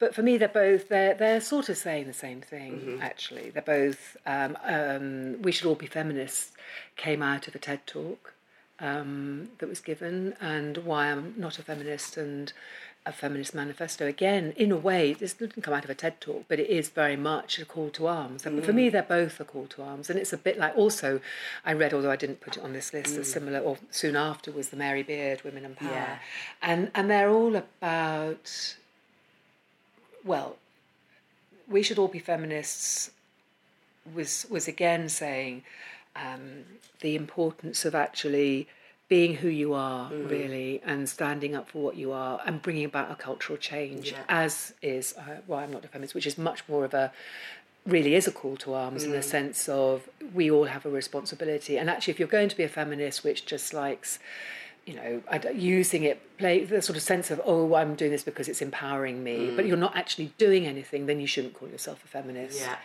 [0.00, 2.98] but for me, they're both they're they're sort of saying the same thing.
[3.00, 4.16] Actually, they're both.
[4.26, 6.52] Um, um, we should all be feminists.
[6.96, 8.34] Came out of a TED talk
[8.80, 12.52] um, that was given, and why I'm not a feminist and
[13.06, 14.04] a feminist manifesto.
[14.06, 16.88] Again, in a way, this didn't come out of a TED talk, but it is
[16.88, 18.44] very much a call to arms.
[18.44, 20.76] And for me, they're both a call to arms, and it's a bit like.
[20.76, 21.20] Also,
[21.64, 24.50] I read, although I didn't put it on this list, a similar or soon after
[24.50, 26.18] was the Mary Beard Women and Power, Yeah.
[26.60, 28.76] and and they're all about.
[30.24, 30.56] Well,
[31.68, 33.10] we should all be feminists
[34.14, 35.62] was was again saying
[36.24, 36.64] um,
[37.00, 38.68] the importance of actually
[39.08, 43.08] being who you are really and standing up for what you are and bringing about
[43.10, 44.18] a cultural change Yeah.
[44.28, 47.12] as is uh, why I'm not a feminist which is much more of a
[47.86, 51.78] really is a call to arms in the sense of we all have a responsibility.
[51.78, 54.18] And actually if you're going to be a feminist which just likes
[54.86, 55.22] you know
[55.54, 59.22] using it play the sort of sense of oh I'm doing this because it's empowering
[59.22, 62.60] me but you're not actually doing anything then you shouldn't call yourself a feminist.
[62.60, 62.76] Yeah.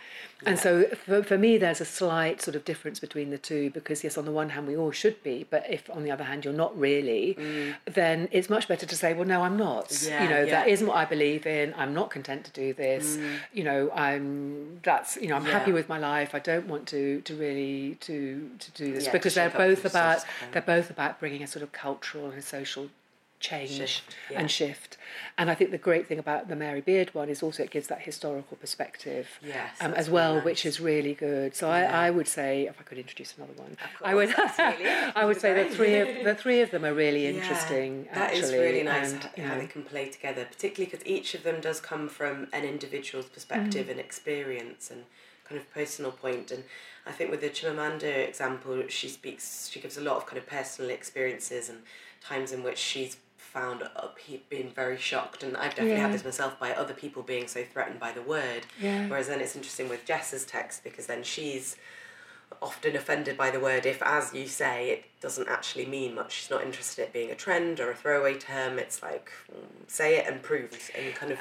[0.46, 4.02] And so for, for me, there's a slight sort of difference between the two because,
[4.04, 6.44] yes, on the one hand, we all should be, but if on the other hand,
[6.44, 7.36] you're not really,
[7.84, 10.02] then it's much better to say, well, no, I'm not.
[10.02, 10.72] Yeah, you know, that yeah.
[10.72, 11.74] isn't what I believe in.
[11.76, 13.18] I'm not content to do this.
[13.52, 16.34] You know, I'm that's you know, I'm happy with my life.
[16.34, 20.62] I don't want to to really to to do this because they're both about they're
[20.62, 22.88] both about bringing a sort of cultural and social
[23.42, 24.40] change Shift, yeah.
[24.40, 24.96] and shift.
[25.36, 27.88] And I think the great thing about the Mary Beard one is also it gives
[27.88, 31.54] that historical perspective Yes, um, as well, really which is really good.
[31.54, 31.90] So Yeah.
[32.00, 34.32] I, I would say, if I could introduce another one, I would.
[34.38, 38.06] I would say the three of the three of them are really interesting.
[38.06, 41.34] Yeah, that is actually, really nice and, how, they can play together, particularly because each
[41.34, 43.90] of them does come from an individual's perspective Mm.
[43.92, 45.04] and experience and
[45.48, 46.50] kind of personal point.
[46.50, 46.64] And
[47.06, 50.46] I think with the Chimamanda example, she speaks, she gives a lot of kind of
[50.46, 51.78] personal experiences and
[52.22, 53.16] times in which she's
[53.52, 56.06] found up been very shocked and I've definitely Yeah.
[56.06, 59.08] had this myself by other people being so threatened by the word Yeah.
[59.08, 61.76] whereas then it's interesting with Jess's text because then she's
[62.62, 66.32] often offended by the word if, as you say, it doesn't actually mean much.
[66.32, 68.78] She's not interested in it being a trend or a throwaway term.
[68.78, 71.38] It's like, mm, say it and prove, and kind of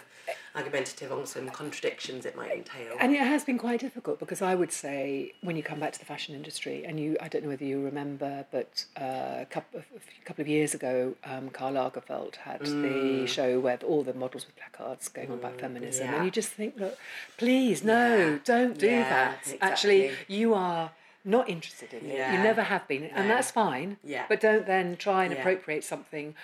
[0.56, 2.96] argumentative on some contradictions it might entail.
[3.00, 6.00] And it has been quite difficult because I would say when you come back to
[6.00, 9.80] the fashion industry, and you, I don't know whether you remember, but uh, a couple
[9.80, 14.14] of, a couple of years ago, um, Karl Lagerfeld had the show where all the
[14.14, 16.16] models with placards going on about feminism, yeah.
[16.18, 16.98] and you just think, look,
[17.38, 18.38] please, no, Yeah.
[18.46, 19.58] don't do Yeah, that.
[19.60, 20.92] Actually, you are
[21.24, 22.14] not interested in it.
[22.14, 23.36] You never have been, and No.
[23.36, 23.98] that's fine.
[24.04, 24.26] Yeah.
[24.28, 25.40] But don't then try and Yeah.
[25.40, 26.36] appropriate something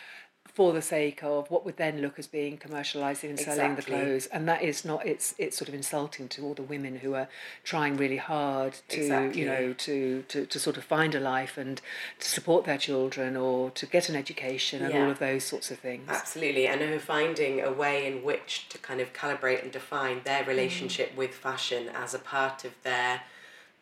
[0.58, 4.26] for the sake of what would then look as being commercialising and selling the clothes
[4.28, 7.28] and that is not it's it's sort of insulting to all the women who are
[7.64, 9.42] trying really hard to Exactly.
[9.42, 11.80] you know to, to to sort of find a life and
[12.20, 15.78] to support their children or to get an education and all of those sorts of
[15.78, 20.22] things Absolutely, and her finding a way in which to kind of calibrate and define
[20.24, 20.48] their mm.
[20.48, 23.22] relationship with fashion as a part of their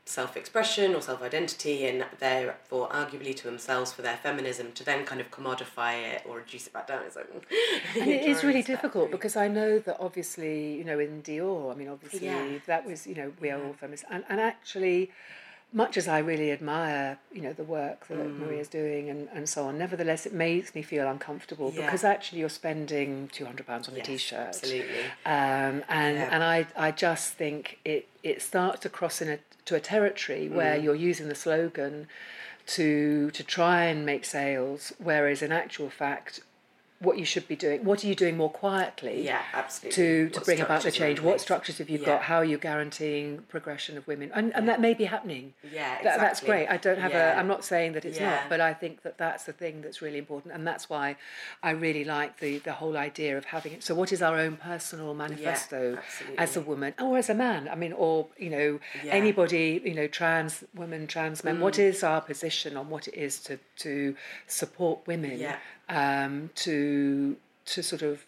[0.08, 5.04] self expression or self identity, and therefore, arguably to themselves for their feminism, to then
[5.06, 7.02] kind of commodify it or reduce it back down.
[7.06, 7.28] It's like,
[8.00, 9.18] and it is really difficult through.
[9.18, 12.60] because I know that obviously, you know, in Dior, I mean, obviously Yeah.
[12.68, 15.12] that was, you know, we are all feminists, and and actually,
[15.74, 18.40] much as I really admire, you know, the work that Mm.
[18.40, 21.82] Maria's doing and, and so on, nevertheless, it makes me feel uncomfortable Yeah.
[21.86, 25.04] because actually you're spending two hundred pounds on a Yes, t-shirt, absolutely.
[25.26, 26.30] um, and Yeah.
[26.32, 30.48] and I I just think it it starts to cross in a to a territory
[30.48, 30.84] where Mm.
[30.84, 32.08] you're using the slogan
[32.68, 36.40] to to try and make sales, whereas in actual fact,
[37.06, 39.24] what you should be doing, what are you doing more quietly?
[39.24, 39.96] Yeah, absolutely.
[39.96, 42.06] To, to What bring about the structures are in change, what structures have you Yeah.
[42.06, 42.22] got?
[42.24, 44.32] How are you guaranteeing progression of women?
[44.34, 45.54] And, and that may be happening.
[45.72, 46.68] Yeah, That, that's great.
[46.68, 47.36] I don't have Yeah.
[47.36, 47.40] a.
[47.40, 48.32] I'm not saying that it's Yeah.
[48.32, 51.16] not, but I think that that's the thing that's really important, and that's why
[51.64, 53.84] I really like the the whole idea of having it.
[53.84, 55.98] So, what is our own personal manifesto
[56.38, 57.70] as a woman or as a man?
[57.70, 59.14] I mean, or you know, Yeah.
[59.14, 61.60] anybody, you know, trans women, trans men.
[61.60, 61.80] What mm.
[61.90, 64.16] is our position on what it is to to
[64.48, 65.38] support women?
[65.40, 65.58] Yeah.
[65.88, 68.26] Um, to to sort of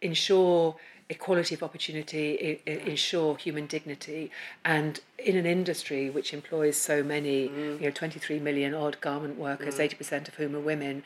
[0.00, 0.76] ensure
[1.10, 4.30] equality of opportunity, I- I- ensure human dignity,
[4.64, 7.80] and in an industry which employs so many, mm.
[7.80, 9.84] you know, 23 million odd garment workers, mm.
[9.84, 11.02] 80% of whom are women.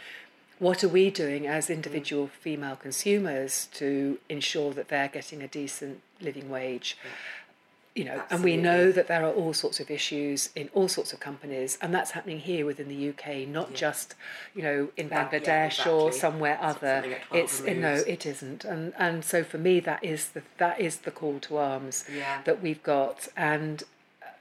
[0.59, 1.75] What are we doing as mm.
[1.75, 6.97] individual female consumers to ensure that they're getting a decent living wage?
[7.95, 11.13] You know, and we know that there are all sorts of issues in all sorts
[11.13, 14.15] of companies, and that's happening here within the UK, not just,
[14.55, 16.95] you know, in That- yeah, Bangladesh or somewhere It's other.
[17.03, 20.29] something at 12 It's you know, it isn't, and and so for me, that is
[20.31, 22.41] the that is the call to arms Yeah.
[22.45, 23.83] that we've got, and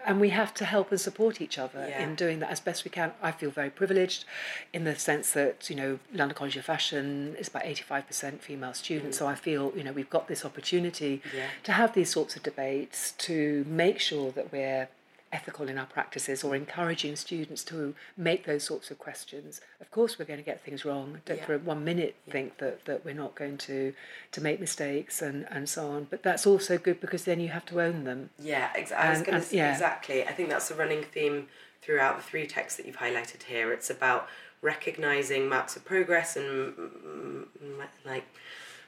[0.05, 2.03] and we have to help and support each other Yeah.
[2.03, 3.13] in doing that as best we can.
[3.21, 4.25] I feel very privileged
[4.73, 9.17] in the sense that, you know, London College of Fashion is about 85% female students.
[9.17, 9.29] So mm.
[9.29, 11.47] I feel, you know, we've got this opportunity Yeah.
[11.63, 14.89] to have these sorts of debates to make sure that we're
[15.31, 19.61] ethical in our practices or encouraging students to make those sorts of questions.
[19.79, 21.21] Of course, we're going to get things wrong.
[21.25, 21.45] Don't Yeah.
[21.45, 23.93] for one minute think that, that we're not going to,
[24.33, 26.07] to make mistakes and, and so on.
[26.09, 28.29] But that's also good because then you have to own them.
[28.39, 29.71] Yeah, ex- I was And- going and- to say yeah.
[29.71, 30.23] exactly.
[30.27, 31.47] I think that's a running theme
[31.81, 33.71] throughout the three texts that you've highlighted here.
[33.71, 34.27] It's about
[34.61, 38.25] recognizing maps of progress and mm, mm, like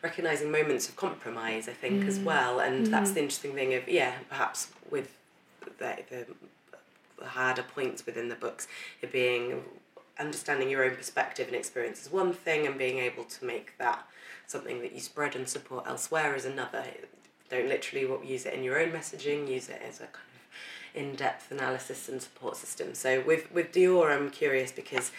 [0.02, 1.68] recognizing moments of compromise.
[1.68, 5.18] I think as well, and that's the interesting thing of yeah, perhaps with
[5.78, 6.26] the,
[7.20, 8.68] the harder points within the books,
[9.02, 9.64] it being
[10.20, 14.06] understanding your own perspective and experience is one thing, and being able to make that
[14.48, 16.84] something that you spread and support elsewhere is another.
[17.50, 19.50] Don't literally use it in your own messaging.
[19.50, 22.94] Use it as a kind of in-depth analysis and support system.
[22.94, 25.12] So with with Dior, I'm curious because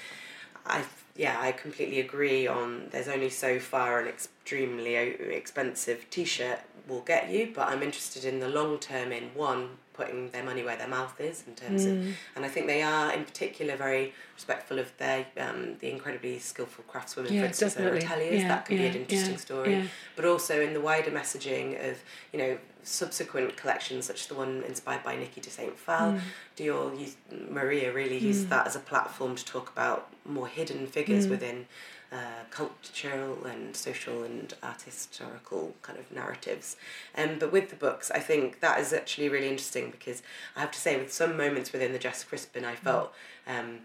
[0.67, 0.85] I
[1.17, 2.89] yeah I completely agree on.
[2.91, 8.41] There's only so far an extremely expensive T-shirt will get you, but I'm interested in
[8.41, 11.93] the long term in one putting their money where their mouth is in terms mm.
[11.93, 16.39] of, and I think they are in particular very respectful of their um, the incredibly
[16.41, 18.43] skillful craftswomen, yeah, for instance, their ateliers.
[18.43, 21.99] Yeah, that could yeah, be an interesting story, but also in the wider messaging of
[22.33, 26.13] you know subsequent collections, such as the one inspired by Niki de Saint Phalle.
[26.13, 26.21] Mm.
[26.57, 27.17] Dior used
[27.51, 28.51] Maria really used mm.
[28.51, 31.31] that as a platform to talk about more hidden figures mm.
[31.31, 31.67] within
[32.13, 36.77] uh, cultural and social and art historical kind of narratives.
[37.17, 40.23] Um, but with the books, I think that is actually really interesting because
[40.55, 43.13] I have to say, with some moments within the Jessa Crispin, I felt.
[43.47, 43.81] Um,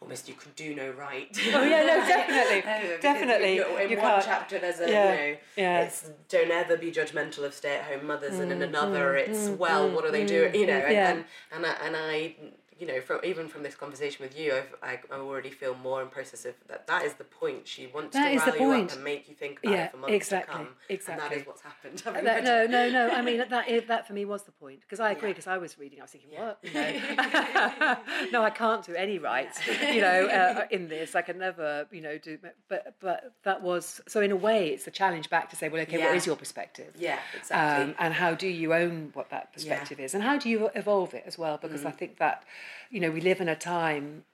[0.00, 1.28] almost you could do no right.
[1.54, 2.62] Oh yeah, no, definitely,
[3.00, 3.58] definitely.
[3.58, 4.24] In you one can't.
[4.24, 5.80] chapter, there's a yeah, you know, yeah.
[5.82, 9.48] it's don't ever be judgmental of stay-at-home mothers, mm, and in mm, another, mm, it's
[9.48, 10.54] mm, well, what are they doing?
[10.54, 11.10] You know, and, yeah.
[11.10, 12.34] and and I, and I
[12.80, 16.00] you know, from even from this conversation with you, I've, I, I already feel more
[16.00, 16.86] in process of that.
[16.86, 17.68] That is the point.
[17.68, 19.96] She wants that to rally you up and make you think about yeah, it for
[19.98, 20.68] months exactly, to come.
[20.88, 21.12] Exactly.
[21.22, 22.02] And that is what's happened.
[22.06, 23.10] Uh, that, no, no, no.
[23.10, 25.28] I mean, that that for me was the point because I agree.
[25.28, 25.54] Because yeah.
[25.54, 26.46] I was reading, I was thinking, yeah.
[26.46, 26.58] what?
[26.62, 28.30] You know?
[28.32, 29.50] no, I can't do any right.
[29.92, 32.38] You know, uh, in this, I can never, you know, do.
[32.68, 34.22] But but that was so.
[34.22, 36.94] In a way, it's the challenge back to say, well, okay, what is your perspective?
[36.98, 37.84] Yeah, exactly.
[37.84, 41.12] Um, and how do you own what that perspective is, and how do you evolve
[41.12, 41.58] it as well?
[41.60, 41.86] Because mm.
[41.86, 42.44] I think that
[42.90, 44.24] you know, we live in a time,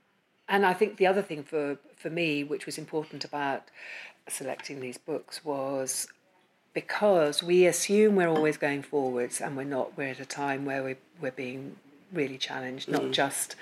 [0.48, 3.64] and I think the other thing for, for me, which was important about
[4.28, 6.08] selecting these books, was
[6.72, 10.82] because we assume we're always going forwards and we're not, we're at a time where
[10.82, 11.76] we're, we're being
[12.12, 13.12] really challenged, not mm.
[13.12, 13.56] just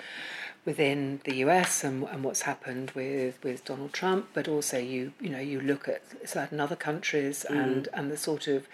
[0.65, 5.29] within the US and, and what's happened with, with Donald Trump, but also you you
[5.29, 7.55] know you look at certain other countries mm.
[7.55, 8.67] and, and the sort of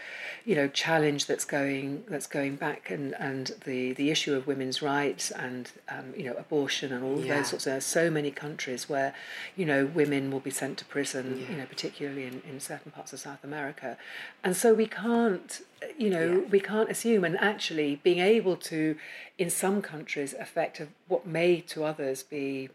[0.45, 4.81] you know challenge that's going that's going back and, and the, the issue of women's
[4.81, 7.35] rights and um, you know abortion and all yeah.
[7.35, 9.13] those sorts of there's so many countries where
[9.57, 11.51] you know women will be sent to prison yeah.
[11.51, 13.97] you know particularly in, in certain parts of South America
[14.43, 15.61] and so we can't
[15.97, 16.49] you know, yeah.
[16.49, 17.23] we can't assume.
[17.23, 18.95] And actually, being able to,
[19.37, 22.69] in some countries, affect what may to others be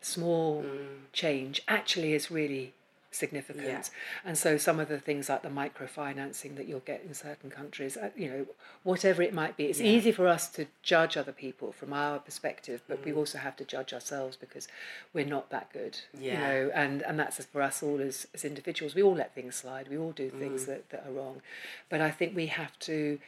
[0.00, 0.86] small mm.
[1.12, 2.72] change actually is really
[3.16, 3.66] significant.
[3.66, 3.82] Yeah.
[4.24, 7.96] And so some of the things like the microfinancing that you'll get in certain countries,
[7.96, 8.46] uh, you know,
[8.82, 9.90] whatever it might be, it's yeah.
[9.90, 13.06] easy for us to judge other people from our perspective, but mm.
[13.06, 14.68] we also have to judge ourselves because
[15.12, 15.98] we're not that good.
[16.18, 16.32] Yeah.
[16.32, 18.94] You know, and, and that's for us all as, as individuals.
[18.94, 19.88] We all let things slide.
[19.88, 20.66] We all do things mm.
[20.66, 21.42] that, that are wrong.
[21.88, 23.18] But I think we have to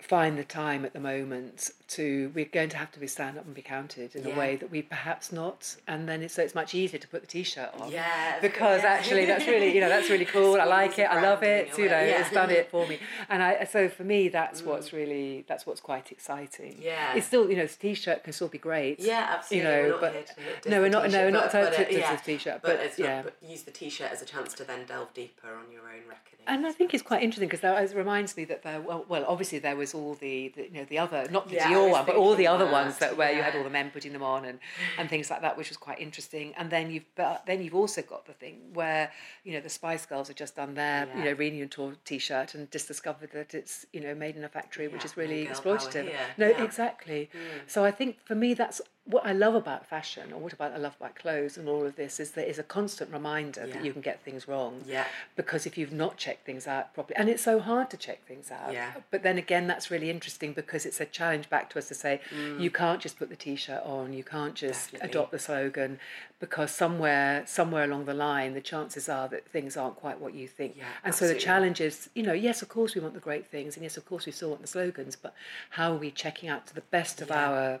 [0.00, 3.44] find the time at the moment to we're going to have to be stand up
[3.44, 4.34] and be counted in yeah.
[4.34, 5.76] a way that we perhaps not.
[5.88, 7.90] And then it's so it's much easier to put the t-shirt on.
[7.90, 8.90] Yeah because yeah.
[8.90, 10.60] actually that's really you know that's really cool.
[10.60, 11.04] I like it.
[11.04, 11.76] I love it.
[11.76, 12.20] You know yeah.
[12.20, 12.98] it's done it for me.
[13.28, 14.66] And i so for me that's mm.
[14.66, 16.78] what's really that's what's quite exciting.
[16.80, 17.14] Yeah.
[17.14, 19.56] It's still you know t-shirt can still be great yeah absolutely.
[19.56, 22.16] you know we're but no we're not no we're not to, to, to, yeah.
[22.16, 23.16] t-shirt but, but yeah.
[23.16, 26.02] not, but use the t-shirt as a chance to then delve deeper on your own
[26.08, 29.24] reckoning and I think it's quite interesting because that reminds me that there, well, well,
[29.28, 32.06] obviously there was all the, the you know the other not the yeah, Dior one,
[32.06, 33.38] but all the other that, ones that where yeah.
[33.38, 34.58] you had all the men putting them on and,
[34.98, 36.54] and things like that, which was quite interesting.
[36.56, 39.10] And then you've but then you've also got the thing where
[39.44, 41.18] you know the Spice Girls have just done their yeah.
[41.18, 44.48] you know reunion tour T-shirt and just discovered that it's you know made in a
[44.48, 46.12] factory, which is really exploitative.
[46.36, 47.30] No, exactly.
[47.32, 47.70] Mm.
[47.70, 50.76] So I think for me that's what I love about fashion, or what about I
[50.76, 53.72] love about clothes and all of this, is that is a constant reminder yeah.
[53.72, 54.82] that you can get things wrong.
[54.86, 55.06] Yeah.
[55.34, 58.50] Because if you've not checked things out properly, and it's so hard to check things
[58.50, 58.72] out.
[58.72, 58.92] Yeah.
[59.10, 62.20] But then again, that's really interesting because it's a challenge back to us to say
[62.30, 62.60] mm.
[62.60, 65.10] you can't just put the t-shirt on, you can't just Definitely.
[65.10, 65.98] adopt the slogan,
[66.38, 70.46] because somewhere somewhere along the line, the chances are that things aren't quite what you
[70.46, 70.74] think.
[70.76, 71.34] Yeah, and absolutely.
[71.34, 73.82] so the challenge is, you know, yes, of course we want the great things, and
[73.82, 75.34] yes, of course we still want the slogans, but
[75.70, 77.48] how are we checking out to the best of yeah.
[77.48, 77.80] our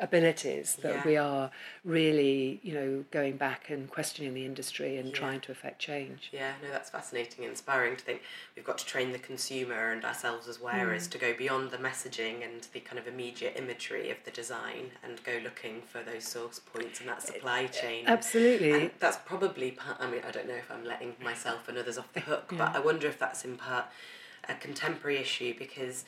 [0.00, 1.02] abilities that yeah.
[1.04, 1.50] we are
[1.84, 5.14] really, you know, going back and questioning the industry and yeah.
[5.14, 6.30] trying to affect change.
[6.32, 8.22] Yeah, no, that's fascinating and inspiring to think
[8.56, 11.10] we've got to train the consumer and ourselves as wearers mm.
[11.12, 15.22] to go beyond the messaging and the kind of immediate imagery of the design and
[15.22, 18.04] go looking for those source points and that supply chain.
[18.06, 18.72] Absolutely.
[18.72, 21.98] And that's probably part, I mean, I don't know if I'm letting myself and others
[21.98, 22.58] off the hook, yeah.
[22.58, 23.86] but I wonder if that's in part
[24.48, 26.04] a contemporary issue because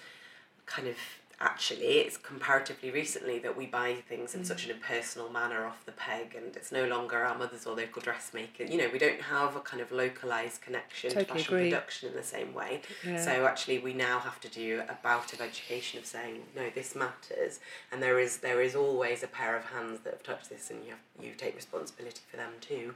[0.67, 0.97] kind of
[1.43, 4.75] actually it's comparatively recently that we buy things in such an mm.
[4.77, 8.79] impersonal manner off the peg and it's no longer our mother's or local dressmaker you
[8.79, 11.71] know we don't have a kind of localized connection Totally to fashion agree.
[11.71, 13.23] production in the same way Yeah.
[13.23, 16.95] so actually we now have to do a bout of education of saying no this
[16.95, 17.59] matters
[17.91, 20.85] and there is there is always a pair of hands that have touched this and
[20.85, 22.95] you have you take responsibility for them too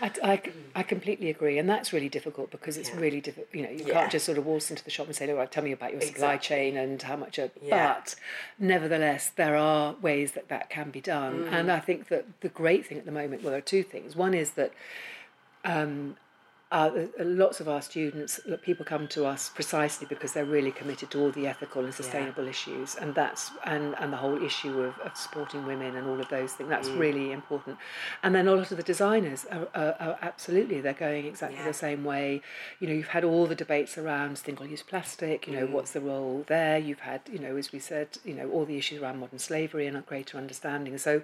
[0.00, 0.42] I, I,
[0.74, 2.96] I completely agree, and that's really difficult because it's Yeah.
[2.98, 3.54] really difficult.
[3.54, 3.92] You know, you Yeah.
[3.92, 5.92] can't just sort of waltz into the shop and say, "All right, tell me about
[5.92, 6.48] your supply Exactly.
[6.48, 7.76] chain and how much." A, Yeah.
[7.86, 8.14] But
[8.58, 11.52] nevertheless, there are ways that that can be done, Mm.
[11.52, 14.16] and I think that the great thing at the moment, well, there are two things.
[14.16, 14.72] One is that
[15.64, 16.16] um,
[16.72, 16.90] uh,
[17.20, 21.20] lots of our students, look, people come to us precisely because they're really committed to
[21.20, 25.16] all the ethical and sustainable issues, and that's and and the whole issue of, of
[25.16, 26.66] supporting women and all of those things.
[26.66, 26.70] Mm.
[26.70, 27.78] That's really important.
[28.24, 31.68] And then a lot of the designers are, are, are absolutely they're going exactly Yeah.
[31.68, 32.42] the same way.
[32.80, 35.46] You know, you've had all the debates around single-use plastic.
[35.46, 35.60] You Mm.
[35.60, 36.78] know, what's the role there?
[36.78, 39.86] You've had, you know, as we said, you know, all the issues around modern slavery
[39.86, 40.96] and a greater understanding.
[40.98, 41.22] So,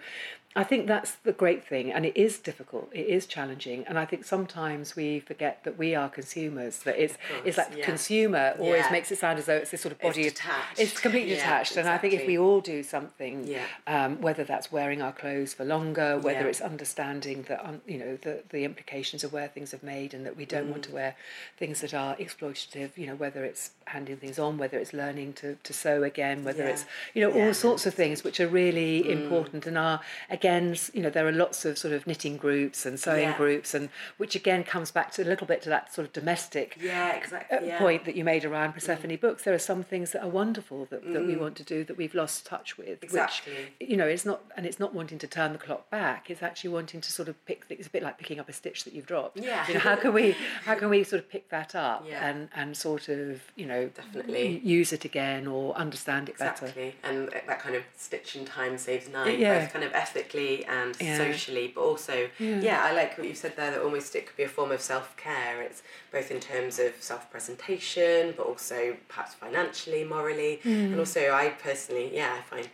[0.57, 2.91] I think that's the great thing, and it is difficult.
[2.93, 6.81] It is challenging, and I think sometimes we forget that we are consumers.
[6.81, 7.85] That it's it's like yeah.
[7.85, 8.91] consumer always Yeah.
[8.91, 10.25] makes it sound as though it's this sort of body.
[10.25, 10.81] detached.
[10.81, 13.63] It's completely Yeah, detached, and I think if we all do something, Yeah.
[13.87, 18.17] um, whether that's wearing our clothes for longer, whether it's understanding that um, you know
[18.21, 20.87] the the implications of where things are made, and that we don't want Mm.
[20.89, 21.15] to wear
[21.59, 22.91] things that are exploitative.
[22.97, 26.65] You know, whether it's handing things on, whether it's learning to, to sew again, whether
[26.65, 29.11] it's you know all sorts of things which are really Mm.
[29.11, 30.01] important and are
[30.41, 33.36] again you know there are lots of sort of knitting groups and sewing Yeah.
[33.36, 36.76] groups and which again comes back to a little bit to that sort of domestic
[36.80, 37.76] yeah exactly uh, yeah.
[37.76, 37.78] Mm.
[37.78, 39.43] point that you made around Persephone books.
[39.45, 42.14] There are some things that are wonderful that, that we want to do that we've
[42.14, 43.03] lost touch with.
[43.03, 43.53] Exactly.
[43.78, 46.30] Which, you know, it's not, and it's not wanting to turn the clock back.
[46.30, 47.64] It's actually wanting to sort of pick.
[47.68, 49.36] It's a bit like picking up a stitch that you've dropped.
[49.38, 49.66] Yeah.
[49.68, 52.26] You know, how can we, how can we sort of pick that up Yeah.
[52.28, 54.61] and and sort of, you know, Definitely.
[54.64, 56.66] use it again or understand it better.
[56.66, 59.61] Exactly, and that kind of stitch in time saves nine, Yeah.
[59.61, 59.93] both kind of
[60.31, 61.16] ethically and Yeah.
[61.18, 62.61] socially, but also, Yeah.
[62.61, 62.85] yeah.
[62.85, 65.16] I like what you said there that almost it could be a form of self
[65.16, 65.62] care.
[65.62, 70.93] It's both in terms of self presentation, but also perhaps financially, morally, Mm.
[70.93, 72.68] and also I personally, yeah, I find.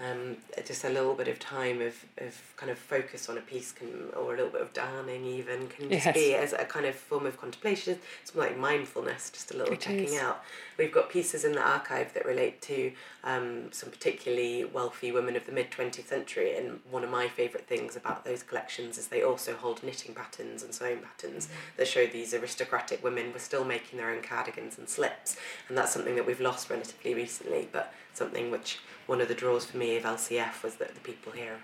[0.00, 3.72] Um, just a little bit of time of, of kind of focus on a piece
[3.72, 6.14] can, or a little bit of darning even can just Yes.
[6.14, 7.98] be as a kind of form of contemplation.
[8.22, 10.20] It's more like mindfulness, just a little It checking is.
[10.20, 10.44] out.
[10.78, 12.92] We've got pieces in the archive that relate to
[13.24, 17.66] um, some particularly wealthy women of the mid 20th century, and one of my favourite
[17.66, 22.06] things about those collections is they also hold knitting patterns and sewing patterns that show
[22.06, 25.36] these aristocratic women were still making their own cardigans and slips,
[25.68, 28.78] and that's something that we've lost relatively recently, but something which
[29.08, 31.60] one of the draws for me of LCF was that the people here are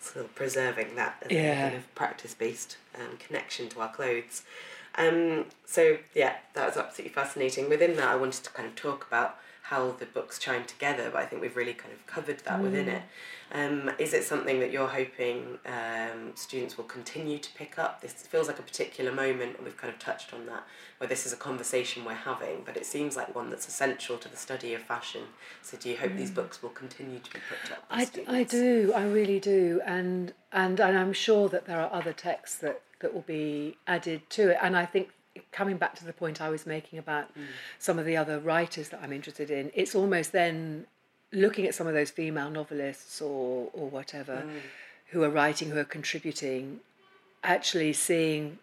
[0.00, 4.42] still preserving that as a kind of practice based um, connection to our clothes.
[4.96, 7.68] Um, so yeah, that was absolutely fascinating.
[7.68, 9.36] Within that, I wanted to kind of talk about
[9.68, 12.88] how the books chime together, but I think we've really kind of covered that within
[12.88, 13.02] it.
[13.50, 18.00] Um, is it something that you're hoping um, students will continue to pick up?
[18.00, 20.64] This feels like a particular moment, and we've kind of touched on that,
[20.98, 24.28] where this is a conversation we're having, but it seems like one that's essential to
[24.28, 25.22] the study of fashion.
[25.62, 27.84] So, do you hope these books will continue to be picked up?
[27.90, 28.32] I, students?
[28.32, 32.58] I do, I really do, and and and I'm sure that there are other texts
[32.58, 34.58] that that will be added to it.
[34.62, 35.10] And I think
[35.52, 37.44] coming back to the point I was making about mm.
[37.78, 40.86] some of the other writers that I'm interested in, it's almost then
[41.32, 44.60] looking at some of those female novelists or or whatever mm.
[45.08, 46.80] who are writing, who are contributing,
[47.42, 48.58] actually seeing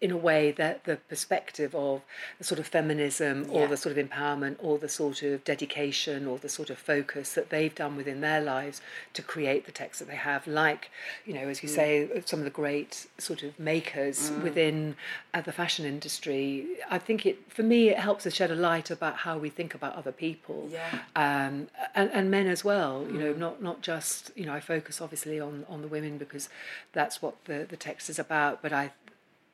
[0.00, 2.02] in a way that the perspective of
[2.38, 3.66] the sort of feminism or Yeah.
[3.68, 7.48] the sort of empowerment or the sort of dedication or the sort of focus that
[7.48, 8.82] they've done within their lives
[9.14, 10.90] to create the text that they have like
[11.24, 14.96] you know as you say some of the great sort of makers within
[15.32, 18.90] uh, the fashion industry i think it for me it helps to shed a light
[18.90, 20.98] about how we think about other people Yeah.
[21.16, 23.06] um, and, and men as well.
[23.10, 24.52] You know, not not just you know.
[24.52, 26.48] I focus obviously on on the women because
[26.92, 28.60] that's what the the text is about.
[28.62, 28.92] But I,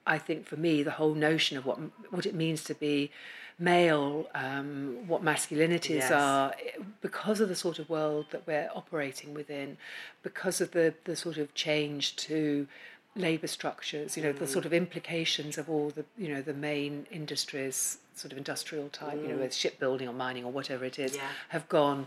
[0.07, 1.79] I think for me the whole notion of what
[2.11, 3.11] what it means to be
[3.59, 6.11] male, um, what masculinities Yes.
[6.11, 6.55] are,
[7.01, 9.77] because of the sort of world that we're operating within,
[10.23, 12.67] because of the the sort of change to
[13.15, 17.07] labour structures, you know, the sort of implications of all the, you know, the main
[17.11, 20.99] industries, sort of industrial type, you know, whether it's shipbuilding or mining or whatever it
[20.99, 21.29] is, Yeah.
[21.51, 22.07] have gone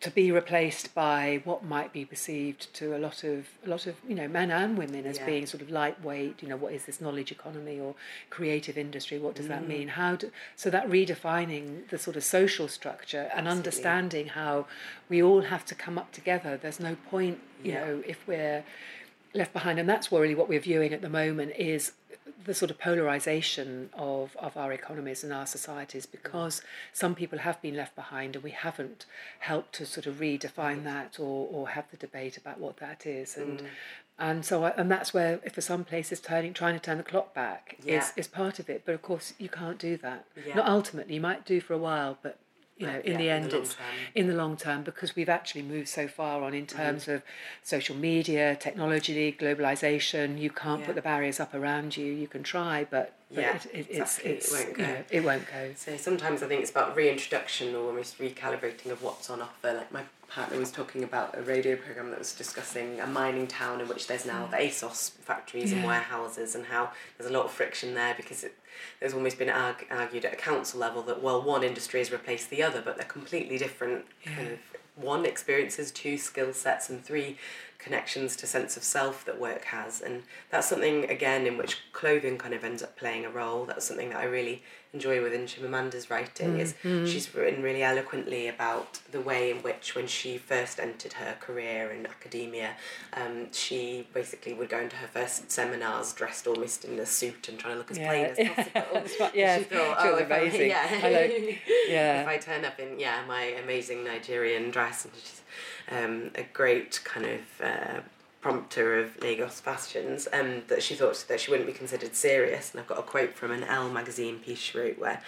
[0.00, 3.94] to be replaced by what might be perceived to a lot of a lot of
[4.08, 5.26] you know men and women as Yeah.
[5.26, 7.94] being sort of lightweight you know what is this knowledge economy or
[8.30, 9.48] creative industry what does Mm.
[9.50, 14.66] that mean how do, so that redefining the sort of social structure and understanding how
[15.10, 17.84] we all have to come up together there's no point you Yeah.
[17.84, 18.64] know if we're
[19.34, 21.92] left behind and that's really what we're viewing at the moment is
[22.44, 26.12] the sort of polarization of, of our economies and our societies mm.
[26.12, 29.06] because some people have been left behind and we haven't
[29.40, 30.84] helped to sort of redefine mm.
[30.84, 33.36] that or, or have the debate about what that is.
[33.36, 33.66] And mm.
[34.18, 37.34] and so I, and that's where for some places turning trying to turn the clock
[37.34, 37.98] back Yeah.
[37.98, 38.82] is, is part of it.
[38.84, 40.24] But of course you can't do that.
[40.46, 40.56] Yeah.
[40.56, 41.14] not ultimately.
[41.14, 42.38] You might do for a while but
[42.80, 43.84] you know in yeah, the in end the long it's term.
[44.14, 46.78] in the long term because we've actually moved so far on in Mm-hmm.
[46.78, 47.22] terms of
[47.62, 50.38] social media, technology, globalization.
[50.40, 50.86] You can't Yeah.
[50.86, 52.06] put the barriers up around you.
[52.06, 54.30] You can try, but, but Yeah, it, it, exactly.
[54.30, 54.92] It it's, it's won't you go.
[54.92, 55.72] know, it won't go.
[55.76, 59.72] So sometimes I think it's about reintroduction or almost recalibrating of what's on offer.
[59.74, 63.80] Like my partner was talking about a radio program that was discussing a mining town
[63.80, 67.50] in which there's now the ASOS factories and warehouses and how there's a lot of
[67.50, 68.54] friction there because it,
[68.98, 72.50] there's almost been arg- argued at a council level that well one industry has replaced
[72.50, 74.58] the other but they're completely different kind of
[74.96, 77.36] one experiences two skill sets and three
[77.78, 80.00] connections to sense of self that work has.
[80.00, 83.64] And that's something again in which clothing kind of ends up playing a role.
[83.64, 84.62] That's something that i really
[84.92, 90.06] enjoy within Chimamanda's writing is she's written really eloquently about the way in which when
[90.08, 92.72] she first entered her career in academia
[93.12, 97.58] um, she basically would go into her first seminars dressed almost in a suit and
[97.58, 100.70] trying to look as plain as possible yeah, she thought, oh, if I- amazing.
[100.70, 101.00] yeah.
[101.04, 102.22] I like- yeah.
[102.22, 105.40] if I turn up in yeah my amazing Nigerian dress and she's
[105.90, 108.00] um, a great kind of uh,
[108.40, 112.70] prompter of Lagos fashions um, that she thought that she wouldn't be considered serious.
[112.70, 115.22] And I've got a quote from an Elle magazine piece she wrote where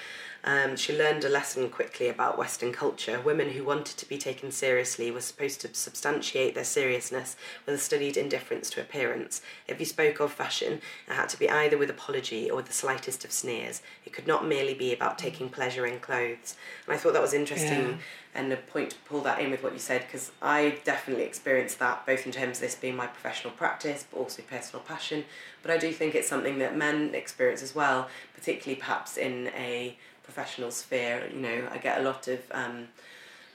[0.45, 3.21] um, she learned a lesson quickly about Western culture.
[3.21, 7.79] Women who wanted to be taken seriously were supposed to substantiate their seriousness with a
[7.79, 9.41] studied indifference to appearance.
[9.69, 12.73] If you spoke of fashion, it had to be either with apology or with the
[12.73, 13.83] slightest of sneers.
[14.05, 16.57] It could not merely be about taking pleasure in clothes.
[16.87, 17.95] And I thought that was interesting Yeah.
[18.35, 21.79] and a point to pull that in with what you said because I definitely experienced
[21.79, 25.25] that both in terms of this being my professional practice but also personal passion.
[25.63, 29.97] But I do think it's something that men experience as well, particularly perhaps in a
[30.23, 31.29] professional sphere.
[31.33, 32.89] You know, I get a lot of um,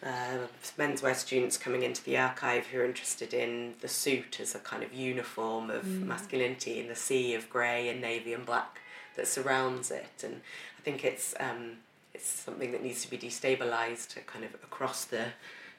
[0.04, 0.38] uh,
[0.78, 4.84] menswear students coming into the archive who are interested in the suit as a kind
[4.84, 8.82] of uniform of masculinity in the sea of grey and navy and black
[9.16, 10.24] that surrounds it.
[10.24, 10.42] And
[10.78, 11.78] I think it's um,
[12.14, 15.26] it's something that needs to be destabilised kind of across the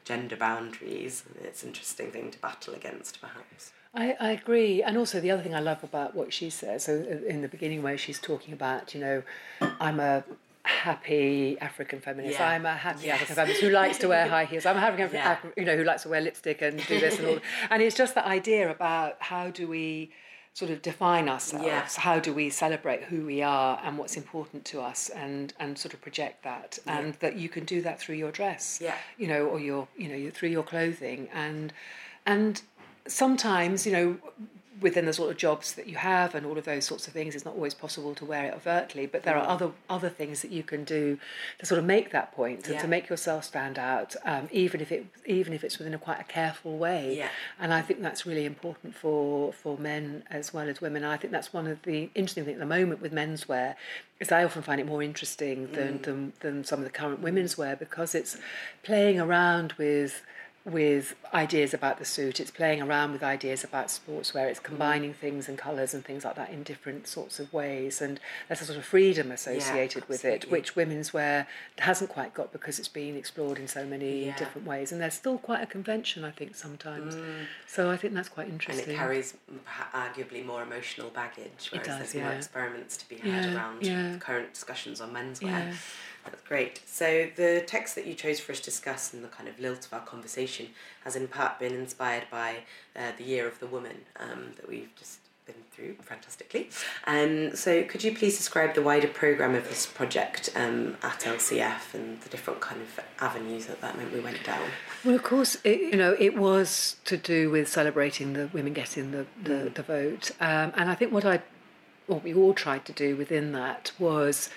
[0.05, 1.24] gender boundaries.
[1.26, 3.72] And it's an interesting thing to battle against, perhaps.
[3.95, 4.82] I, I agree.
[4.82, 7.49] And also, the other thing I love about what she says, so uh, in the
[7.49, 9.22] beginning, where she's talking about, you know,
[9.61, 10.24] I'm a
[10.69, 12.39] happy African feminist.
[12.39, 12.49] Yeah.
[12.49, 13.14] I'm a happy Yes.
[13.16, 14.66] African feminist who likes to wear high heels.
[14.66, 15.39] I'm a happy, African, Yeah.
[15.57, 17.39] you know, who likes to wear lipstick and do this and all.
[17.71, 20.11] and it's just the idea about how do we
[20.55, 21.64] sort of define ourselves?
[21.66, 21.87] Yeah.
[21.97, 25.95] How do we celebrate who we are and what's important to us, and and sort
[25.95, 28.81] of project that, and that you can do that through your dress.
[28.83, 28.97] Yeah.
[29.16, 31.73] You know, or your you know through your clothing and
[32.27, 32.61] and
[33.07, 34.16] sometimes you know
[34.81, 37.35] within the sort of jobs that you have and all of those sorts of things
[37.35, 40.51] it's not always possible to wear it overtly but there are other other things that
[40.51, 41.18] you can do
[41.59, 42.83] to sort of make that point and Yeah.
[42.83, 46.20] to make yourself stand out um, even if it even if it's within a quite
[46.20, 47.29] a careful way Yeah.
[47.59, 51.33] and I think that's really important for for men as well as women I think
[51.33, 53.74] that's one of the interesting things at the moment with menswear
[54.20, 57.57] is I often find it more interesting than than, than some of the current women's
[57.59, 58.37] wear because it's
[58.83, 60.22] playing around with
[60.65, 62.41] with ideas about the suit.
[62.41, 64.49] It's playing around with ideas about sportswear.
[64.51, 68.03] It's combining things and colours and things like that in different sorts of ways.
[68.03, 71.47] And there's a sort of freedom associated with it, which women's wear
[71.79, 74.37] hasn't quite got because it's been explored in so many Yeah.
[74.37, 74.93] different ways.
[74.93, 77.15] And there's still quite a convention, I think, sometimes.
[77.15, 77.47] Mm.
[77.67, 78.85] So I think that's quite interesting.
[78.85, 79.35] And it carries
[79.95, 84.17] arguably more emotional baggage, whereas does, there's more experiments to be had Yeah, around yeah.
[84.19, 85.75] current discussions on menswear.
[86.25, 86.81] That's great.
[86.87, 89.87] So the text that you chose for us to discuss and the kind of lilt
[89.87, 90.69] of our conversation
[91.05, 92.57] has in part been inspired by
[92.97, 96.69] uh, the Year of the Woman um, that we've just been through fantastically.
[97.07, 101.95] Um, so could you please describe the wider programme of this project um, at LCF
[101.95, 104.69] and the different kind of avenues that that meant we went down?
[105.05, 109.11] Well, of course, it, you know, it was to do with celebrating the women getting
[109.11, 110.31] the, the, the vote.
[110.41, 111.43] Um, and I think what I,
[112.07, 114.51] what we all tried to do within that was,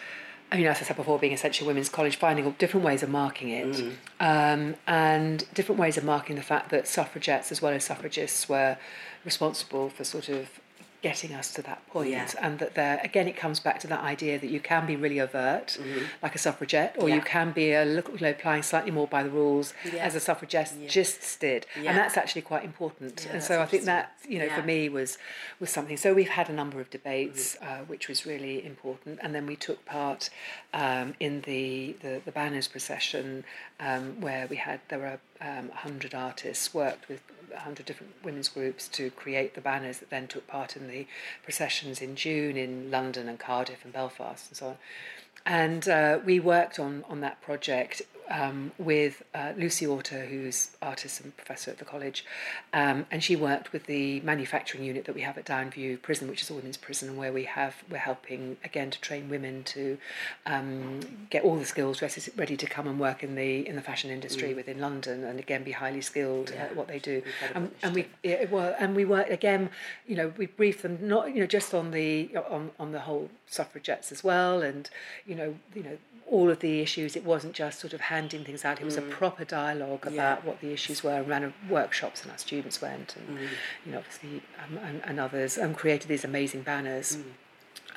[0.51, 3.49] I mean, as I said before, being essentially women's college, finding different ways of marking
[3.49, 8.49] it, um, and different ways of marking the fact that suffragettes as well as suffragists
[8.49, 8.77] were
[9.23, 10.59] responsible for sort of
[11.01, 12.29] getting us to that point Yeah.
[12.39, 15.19] and that there again it comes back to that idea that you can be really
[15.19, 15.77] overt
[16.21, 17.15] like a suffragette or Yeah.
[17.15, 20.03] you can be a little you know applying slightly more by the rules Yeah.
[20.05, 21.65] as a suffragist just did.
[21.75, 23.27] And that's actually quite important.
[23.31, 25.17] And so I think that you know for me was
[25.59, 25.97] was something.
[25.97, 27.81] So we've had a number of debates Mm-hmm.
[27.81, 29.19] uh, which was really important.
[29.23, 30.29] And then we took part
[30.73, 33.43] um, in the, the the banners procession
[33.79, 37.21] um, where we had there were um, 100 artists worked with
[37.51, 41.07] 100 different women's groups to create the banners that then took part in the
[41.43, 44.77] processions in June in London and Cardiff and Belfast and so on.
[45.45, 51.21] And uh, we worked on, on that project um, with uh, Lucy Orta, who's artist
[51.21, 52.25] and professor at the college,
[52.73, 56.41] um, and she worked with the manufacturing unit that we have at Downview Prison, which
[56.41, 59.97] is a women's prison, and where we have we're helping again to train women to
[60.45, 62.01] um, get all the skills
[62.35, 64.55] ready to come and work in the in the fashion industry mm.
[64.55, 66.63] within London, and again be highly skilled yeah.
[66.63, 67.21] at what they do.
[67.53, 69.69] And, and, we yeah, well, and we work again,
[70.07, 73.29] you know, we brief them not you know just on the on on the whole
[73.51, 74.89] suffragettes as well, and
[75.25, 75.97] you know you know
[76.31, 77.15] all of the issues.
[77.15, 78.81] It wasn't just sort of handing things out.
[78.81, 79.07] It was mm.
[79.07, 80.47] a proper dialogue about yeah.
[80.47, 81.11] what the issues were.
[81.11, 83.47] And ran workshops, and our students went, and mm.
[83.85, 87.17] you know, obviously, um, and, and, others, and created these amazing banners.
[87.17, 87.23] Mm.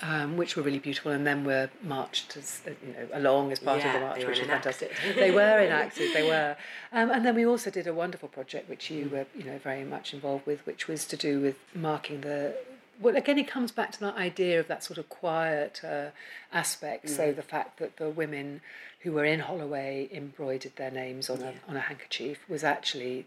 [0.03, 3.61] Um, which were really beautiful, and then were marched as uh, you know along as
[3.61, 4.93] part yeah, of the march, which was fantastic.
[5.15, 6.57] they were enacted, they were,
[6.93, 9.13] um, and then we also did a wonderful project which you mm.
[9.13, 12.55] were you know very much involved with, which was to do with marking the
[13.01, 16.07] well, again, it comes back to that idea of that sort of quiet uh,
[16.53, 17.07] aspect.
[17.07, 17.17] Mm.
[17.17, 18.61] So the fact that the women
[19.01, 21.53] who were in Holloway embroidered their names on yeah.
[21.67, 23.27] a on a handkerchief was actually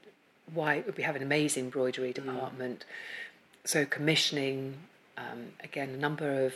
[0.53, 2.15] why we have an amazing embroidery mm.
[2.15, 2.85] department.
[2.87, 3.69] Mm.
[3.69, 4.75] So commissioning
[5.17, 6.53] um, again a number of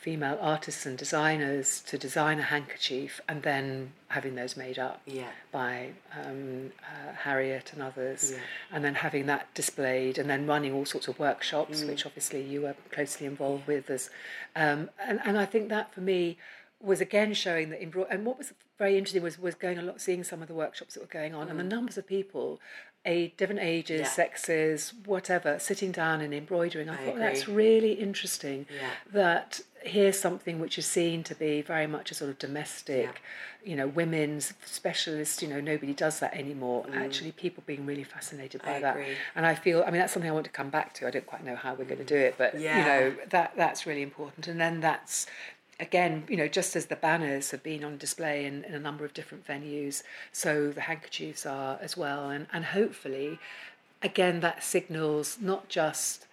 [0.00, 5.28] female artists and designers to design a handkerchief and then having those made up yeah.
[5.50, 5.90] by
[6.24, 8.38] um, uh, Harriet and others, yeah.
[8.72, 11.88] and then having that displayed and then running all sorts of workshops, mm.
[11.88, 13.90] which obviously you were closely involved with.
[13.90, 14.08] As,
[14.54, 16.38] um, and, and I think that for me
[16.80, 19.82] was again showing that, in broad, and what was very interesting was, was going a
[19.82, 21.50] lot, seeing some of the workshops that were going on, mm.
[21.50, 21.70] and the mm.
[21.70, 22.60] numbers of people
[23.04, 24.08] a different ages, yeah.
[24.08, 26.88] sexes, whatever, sitting down and embroidering.
[26.88, 27.22] I, I thought agree.
[27.22, 28.66] that's really interesting.
[28.74, 28.90] Yeah.
[29.12, 33.22] That here's something which is seen to be very much a sort of domestic,
[33.64, 33.70] yeah.
[33.70, 35.40] you know, women's specialist.
[35.42, 36.84] You know, nobody does that anymore.
[36.84, 36.96] Mm.
[36.96, 38.96] Actually, people being really fascinated by I that.
[38.96, 39.14] Agree.
[39.34, 41.06] And I feel, I mean, that's something I want to come back to.
[41.06, 43.86] I don't quite know how we're going to do it, but you know, that that's
[43.86, 44.48] really important.
[44.48, 45.26] And then that's
[45.80, 49.04] again, you know, just as the banners have been on display in, in a number
[49.04, 50.02] of different venues,
[50.32, 52.30] so the handkerchiefs are as well.
[52.30, 53.38] And, and hopefully,
[54.02, 56.26] again, that signals not just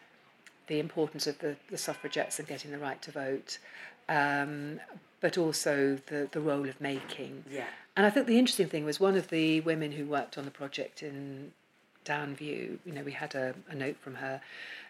[0.67, 3.59] the importance of the, the suffragettes and getting the right to vote,
[4.09, 4.79] um,
[5.21, 7.43] but also the, the role of making.
[7.49, 7.67] Yeah.
[7.95, 10.51] And I think the interesting thing was one of the women who worked on the
[10.51, 11.51] project in
[12.03, 14.41] Downview, you know, we had a, a note from her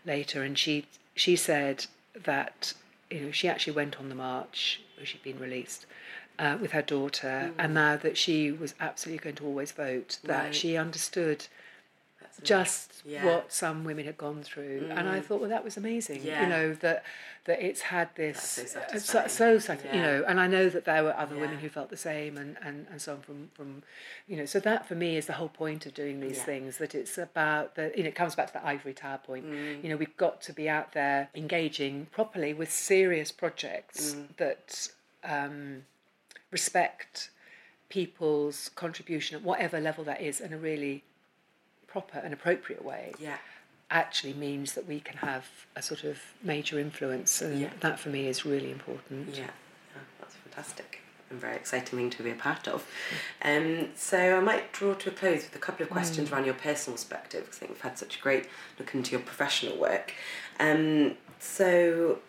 [0.05, 0.85] later, and she
[1.15, 1.85] she said
[2.23, 2.73] that
[3.09, 5.85] you know, she actually went on the march where she'd been released
[6.39, 7.53] uh, with her daughter, mm.
[7.57, 10.55] and now that she was absolutely going to always vote, that right.
[10.55, 11.47] she understood
[12.43, 13.25] just yeah.
[13.25, 14.97] what some women had gone through, mm.
[14.97, 15.23] and I mm.
[15.23, 16.21] thought, well, that was amazing.
[16.23, 16.43] Yeah.
[16.43, 17.03] You know that
[17.45, 19.95] that it's had this so, uh, so, so, so yeah.
[19.95, 22.57] you know, and I know that there were other women who felt the same, and,
[22.63, 23.83] and, and so on from from
[24.27, 24.45] you know.
[24.45, 26.77] So that for me is the whole point of doing these things.
[26.77, 29.45] That it's about the you know it comes back to the ivory tower point.
[29.45, 29.83] Mm.
[29.83, 34.27] You know, we've got to be out there engaging properly with serious projects mm.
[34.37, 34.89] that
[35.23, 35.83] um,
[36.51, 37.29] respect
[37.89, 41.03] people's contribution at whatever level that is in a really
[41.95, 43.37] proper and appropriate way yeah.
[43.89, 45.45] actually means that we can have
[45.77, 47.69] a sort of major influence, and yeah.
[47.79, 49.33] that for me is really important.
[49.33, 49.45] Yeah,
[49.95, 52.85] oh, that's fantastic and very exciting thing to be a part of.
[53.41, 56.33] Um, so I might draw to a close with a couple of questions mm.
[56.33, 59.21] around your personal perspective because I think we've had such a great look into your
[59.21, 60.13] professional work.
[60.59, 62.19] Um, so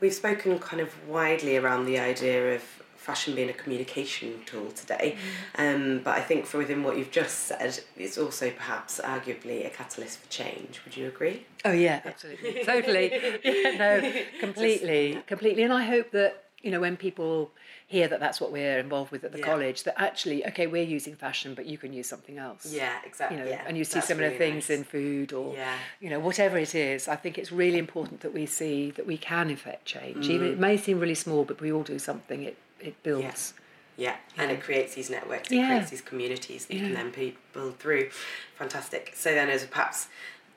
[0.00, 2.62] we've spoken kind of widely around the idea of
[3.08, 5.16] fashion being a communication tool today.
[5.56, 5.74] Mm.
[5.74, 9.70] Um, but I think from within what you've just said, it's also perhaps arguably a
[9.70, 10.82] catalyst for change.
[10.84, 11.46] Would you agree?
[11.64, 13.08] Oh yeah, absolutely, totally.
[13.44, 15.62] Yeah, no, completely, just, completely.
[15.62, 17.50] And I hope that you know when people
[17.86, 19.46] hear that that's what we're involved with at the yeah.
[19.52, 23.38] college that actually okay we're using fashion but you can use something else yeah exactly
[23.38, 23.62] you know yeah.
[23.66, 24.78] and you see that's similar really things nice.
[24.78, 25.74] in food or yeah.
[26.00, 29.16] you know whatever it is i think it's really important that we see that we
[29.16, 30.30] can effect change mm.
[30.30, 33.54] even it may seem really small but we all do something it it builds.
[33.96, 34.16] Yeah.
[34.36, 34.42] yeah.
[34.42, 35.68] and it creates these networks, it yeah.
[35.68, 38.10] creates these communities that you can then build through.
[38.56, 39.12] Fantastic.
[39.14, 40.08] So then, as perhaps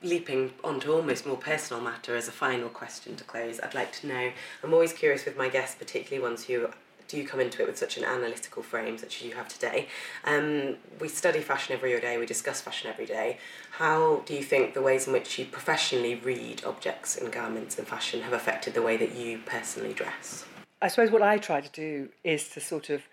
[0.03, 4.07] leaping onto almost more personal matter as a final question to close, I'd like to
[4.07, 4.31] know.
[4.63, 6.69] I'm always curious with my guests, particularly ones who
[7.11, 9.87] do come into it with such an analytical frame, such as you have today.
[10.23, 13.37] Um, we study fashion every day, we discuss fashion every day.
[13.71, 17.87] How do you think the ways in which you professionally read objects and garments and
[17.87, 20.45] fashion have affected the way that you personally dress?
[20.81, 23.03] I suppose what I try to do is to sort of,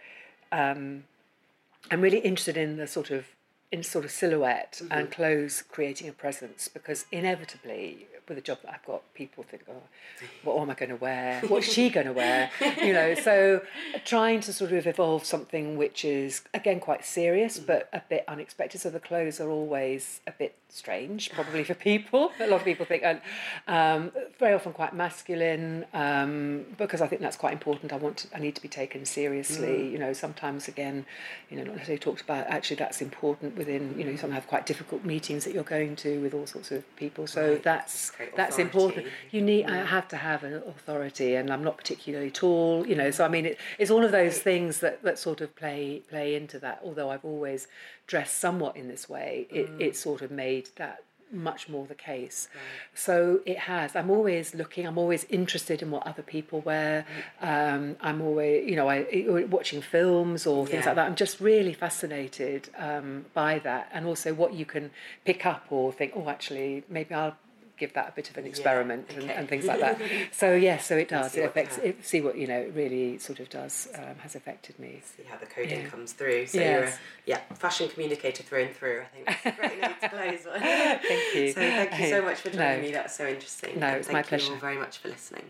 [0.52, 1.04] um,
[1.90, 3.26] I'm really interested in the sort of
[3.70, 4.92] in sort of silhouette mm-hmm.
[4.92, 9.62] and clothes creating a presence because inevitably with a job that I've got, people think,
[9.70, 9.82] oh,
[10.42, 11.40] what am I going to wear?
[11.48, 12.50] What's she going to wear?
[12.82, 13.62] You know, so
[14.04, 18.80] trying to sort of evolve something which is again quite serious but a bit unexpected.
[18.80, 22.30] So the clothes are always a bit strange, probably for people.
[22.40, 23.20] A lot of people think, and
[23.66, 27.92] um, very often quite masculine, um, because I think that's quite important.
[27.92, 29.88] I want, to, I need to be taken seriously.
[29.88, 31.06] You know, sometimes again,
[31.50, 32.46] you know, not necessarily talked about.
[32.48, 33.98] Actually, that's important within.
[33.98, 36.70] You know, you sometimes have quite difficult meetings that you're going to with all sorts
[36.70, 37.26] of people.
[37.26, 37.62] So Right.
[37.62, 39.06] that's that's important.
[39.30, 39.64] You need.
[39.66, 42.86] I have to have an authority, and I'm not particularly tall.
[42.86, 45.54] You know, so I mean, it, it's all of those things that that sort of
[45.56, 46.80] play play into that.
[46.84, 47.68] Although I've always
[48.06, 52.48] dressed somewhat in this way, it it sort of made that much more the case.
[52.94, 53.94] So it has.
[53.94, 54.86] I'm always looking.
[54.86, 57.04] I'm always interested in what other people wear.
[57.42, 59.06] Um, I'm always, you know, I
[59.50, 60.86] watching films or things Yeah.
[60.90, 61.06] like that.
[61.06, 64.90] I'm just really fascinated um, by that, and also what you can
[65.26, 66.12] pick up or think.
[66.16, 67.36] Oh, actually, maybe I'll
[67.78, 69.32] give that a bit of an experiment and, okay.
[69.34, 70.00] and things like that.
[70.32, 71.34] So yes, so it does.
[71.36, 71.78] It affects.
[71.78, 72.58] It, see what you know.
[72.58, 75.00] It really sort of does um, has affected me.
[75.16, 75.88] See how the coding Yeah.
[75.88, 76.46] comes through.
[76.46, 76.92] So you're a
[77.26, 79.02] yeah, fashion communicator through and through.
[79.02, 80.60] I think that's a great note to close on.
[80.60, 81.52] Thank you.
[81.52, 82.82] So thank you so much for joining No.
[82.82, 82.92] me.
[82.92, 83.78] That was so interesting.
[83.80, 85.44] No, And it's my thank you all very much for listening.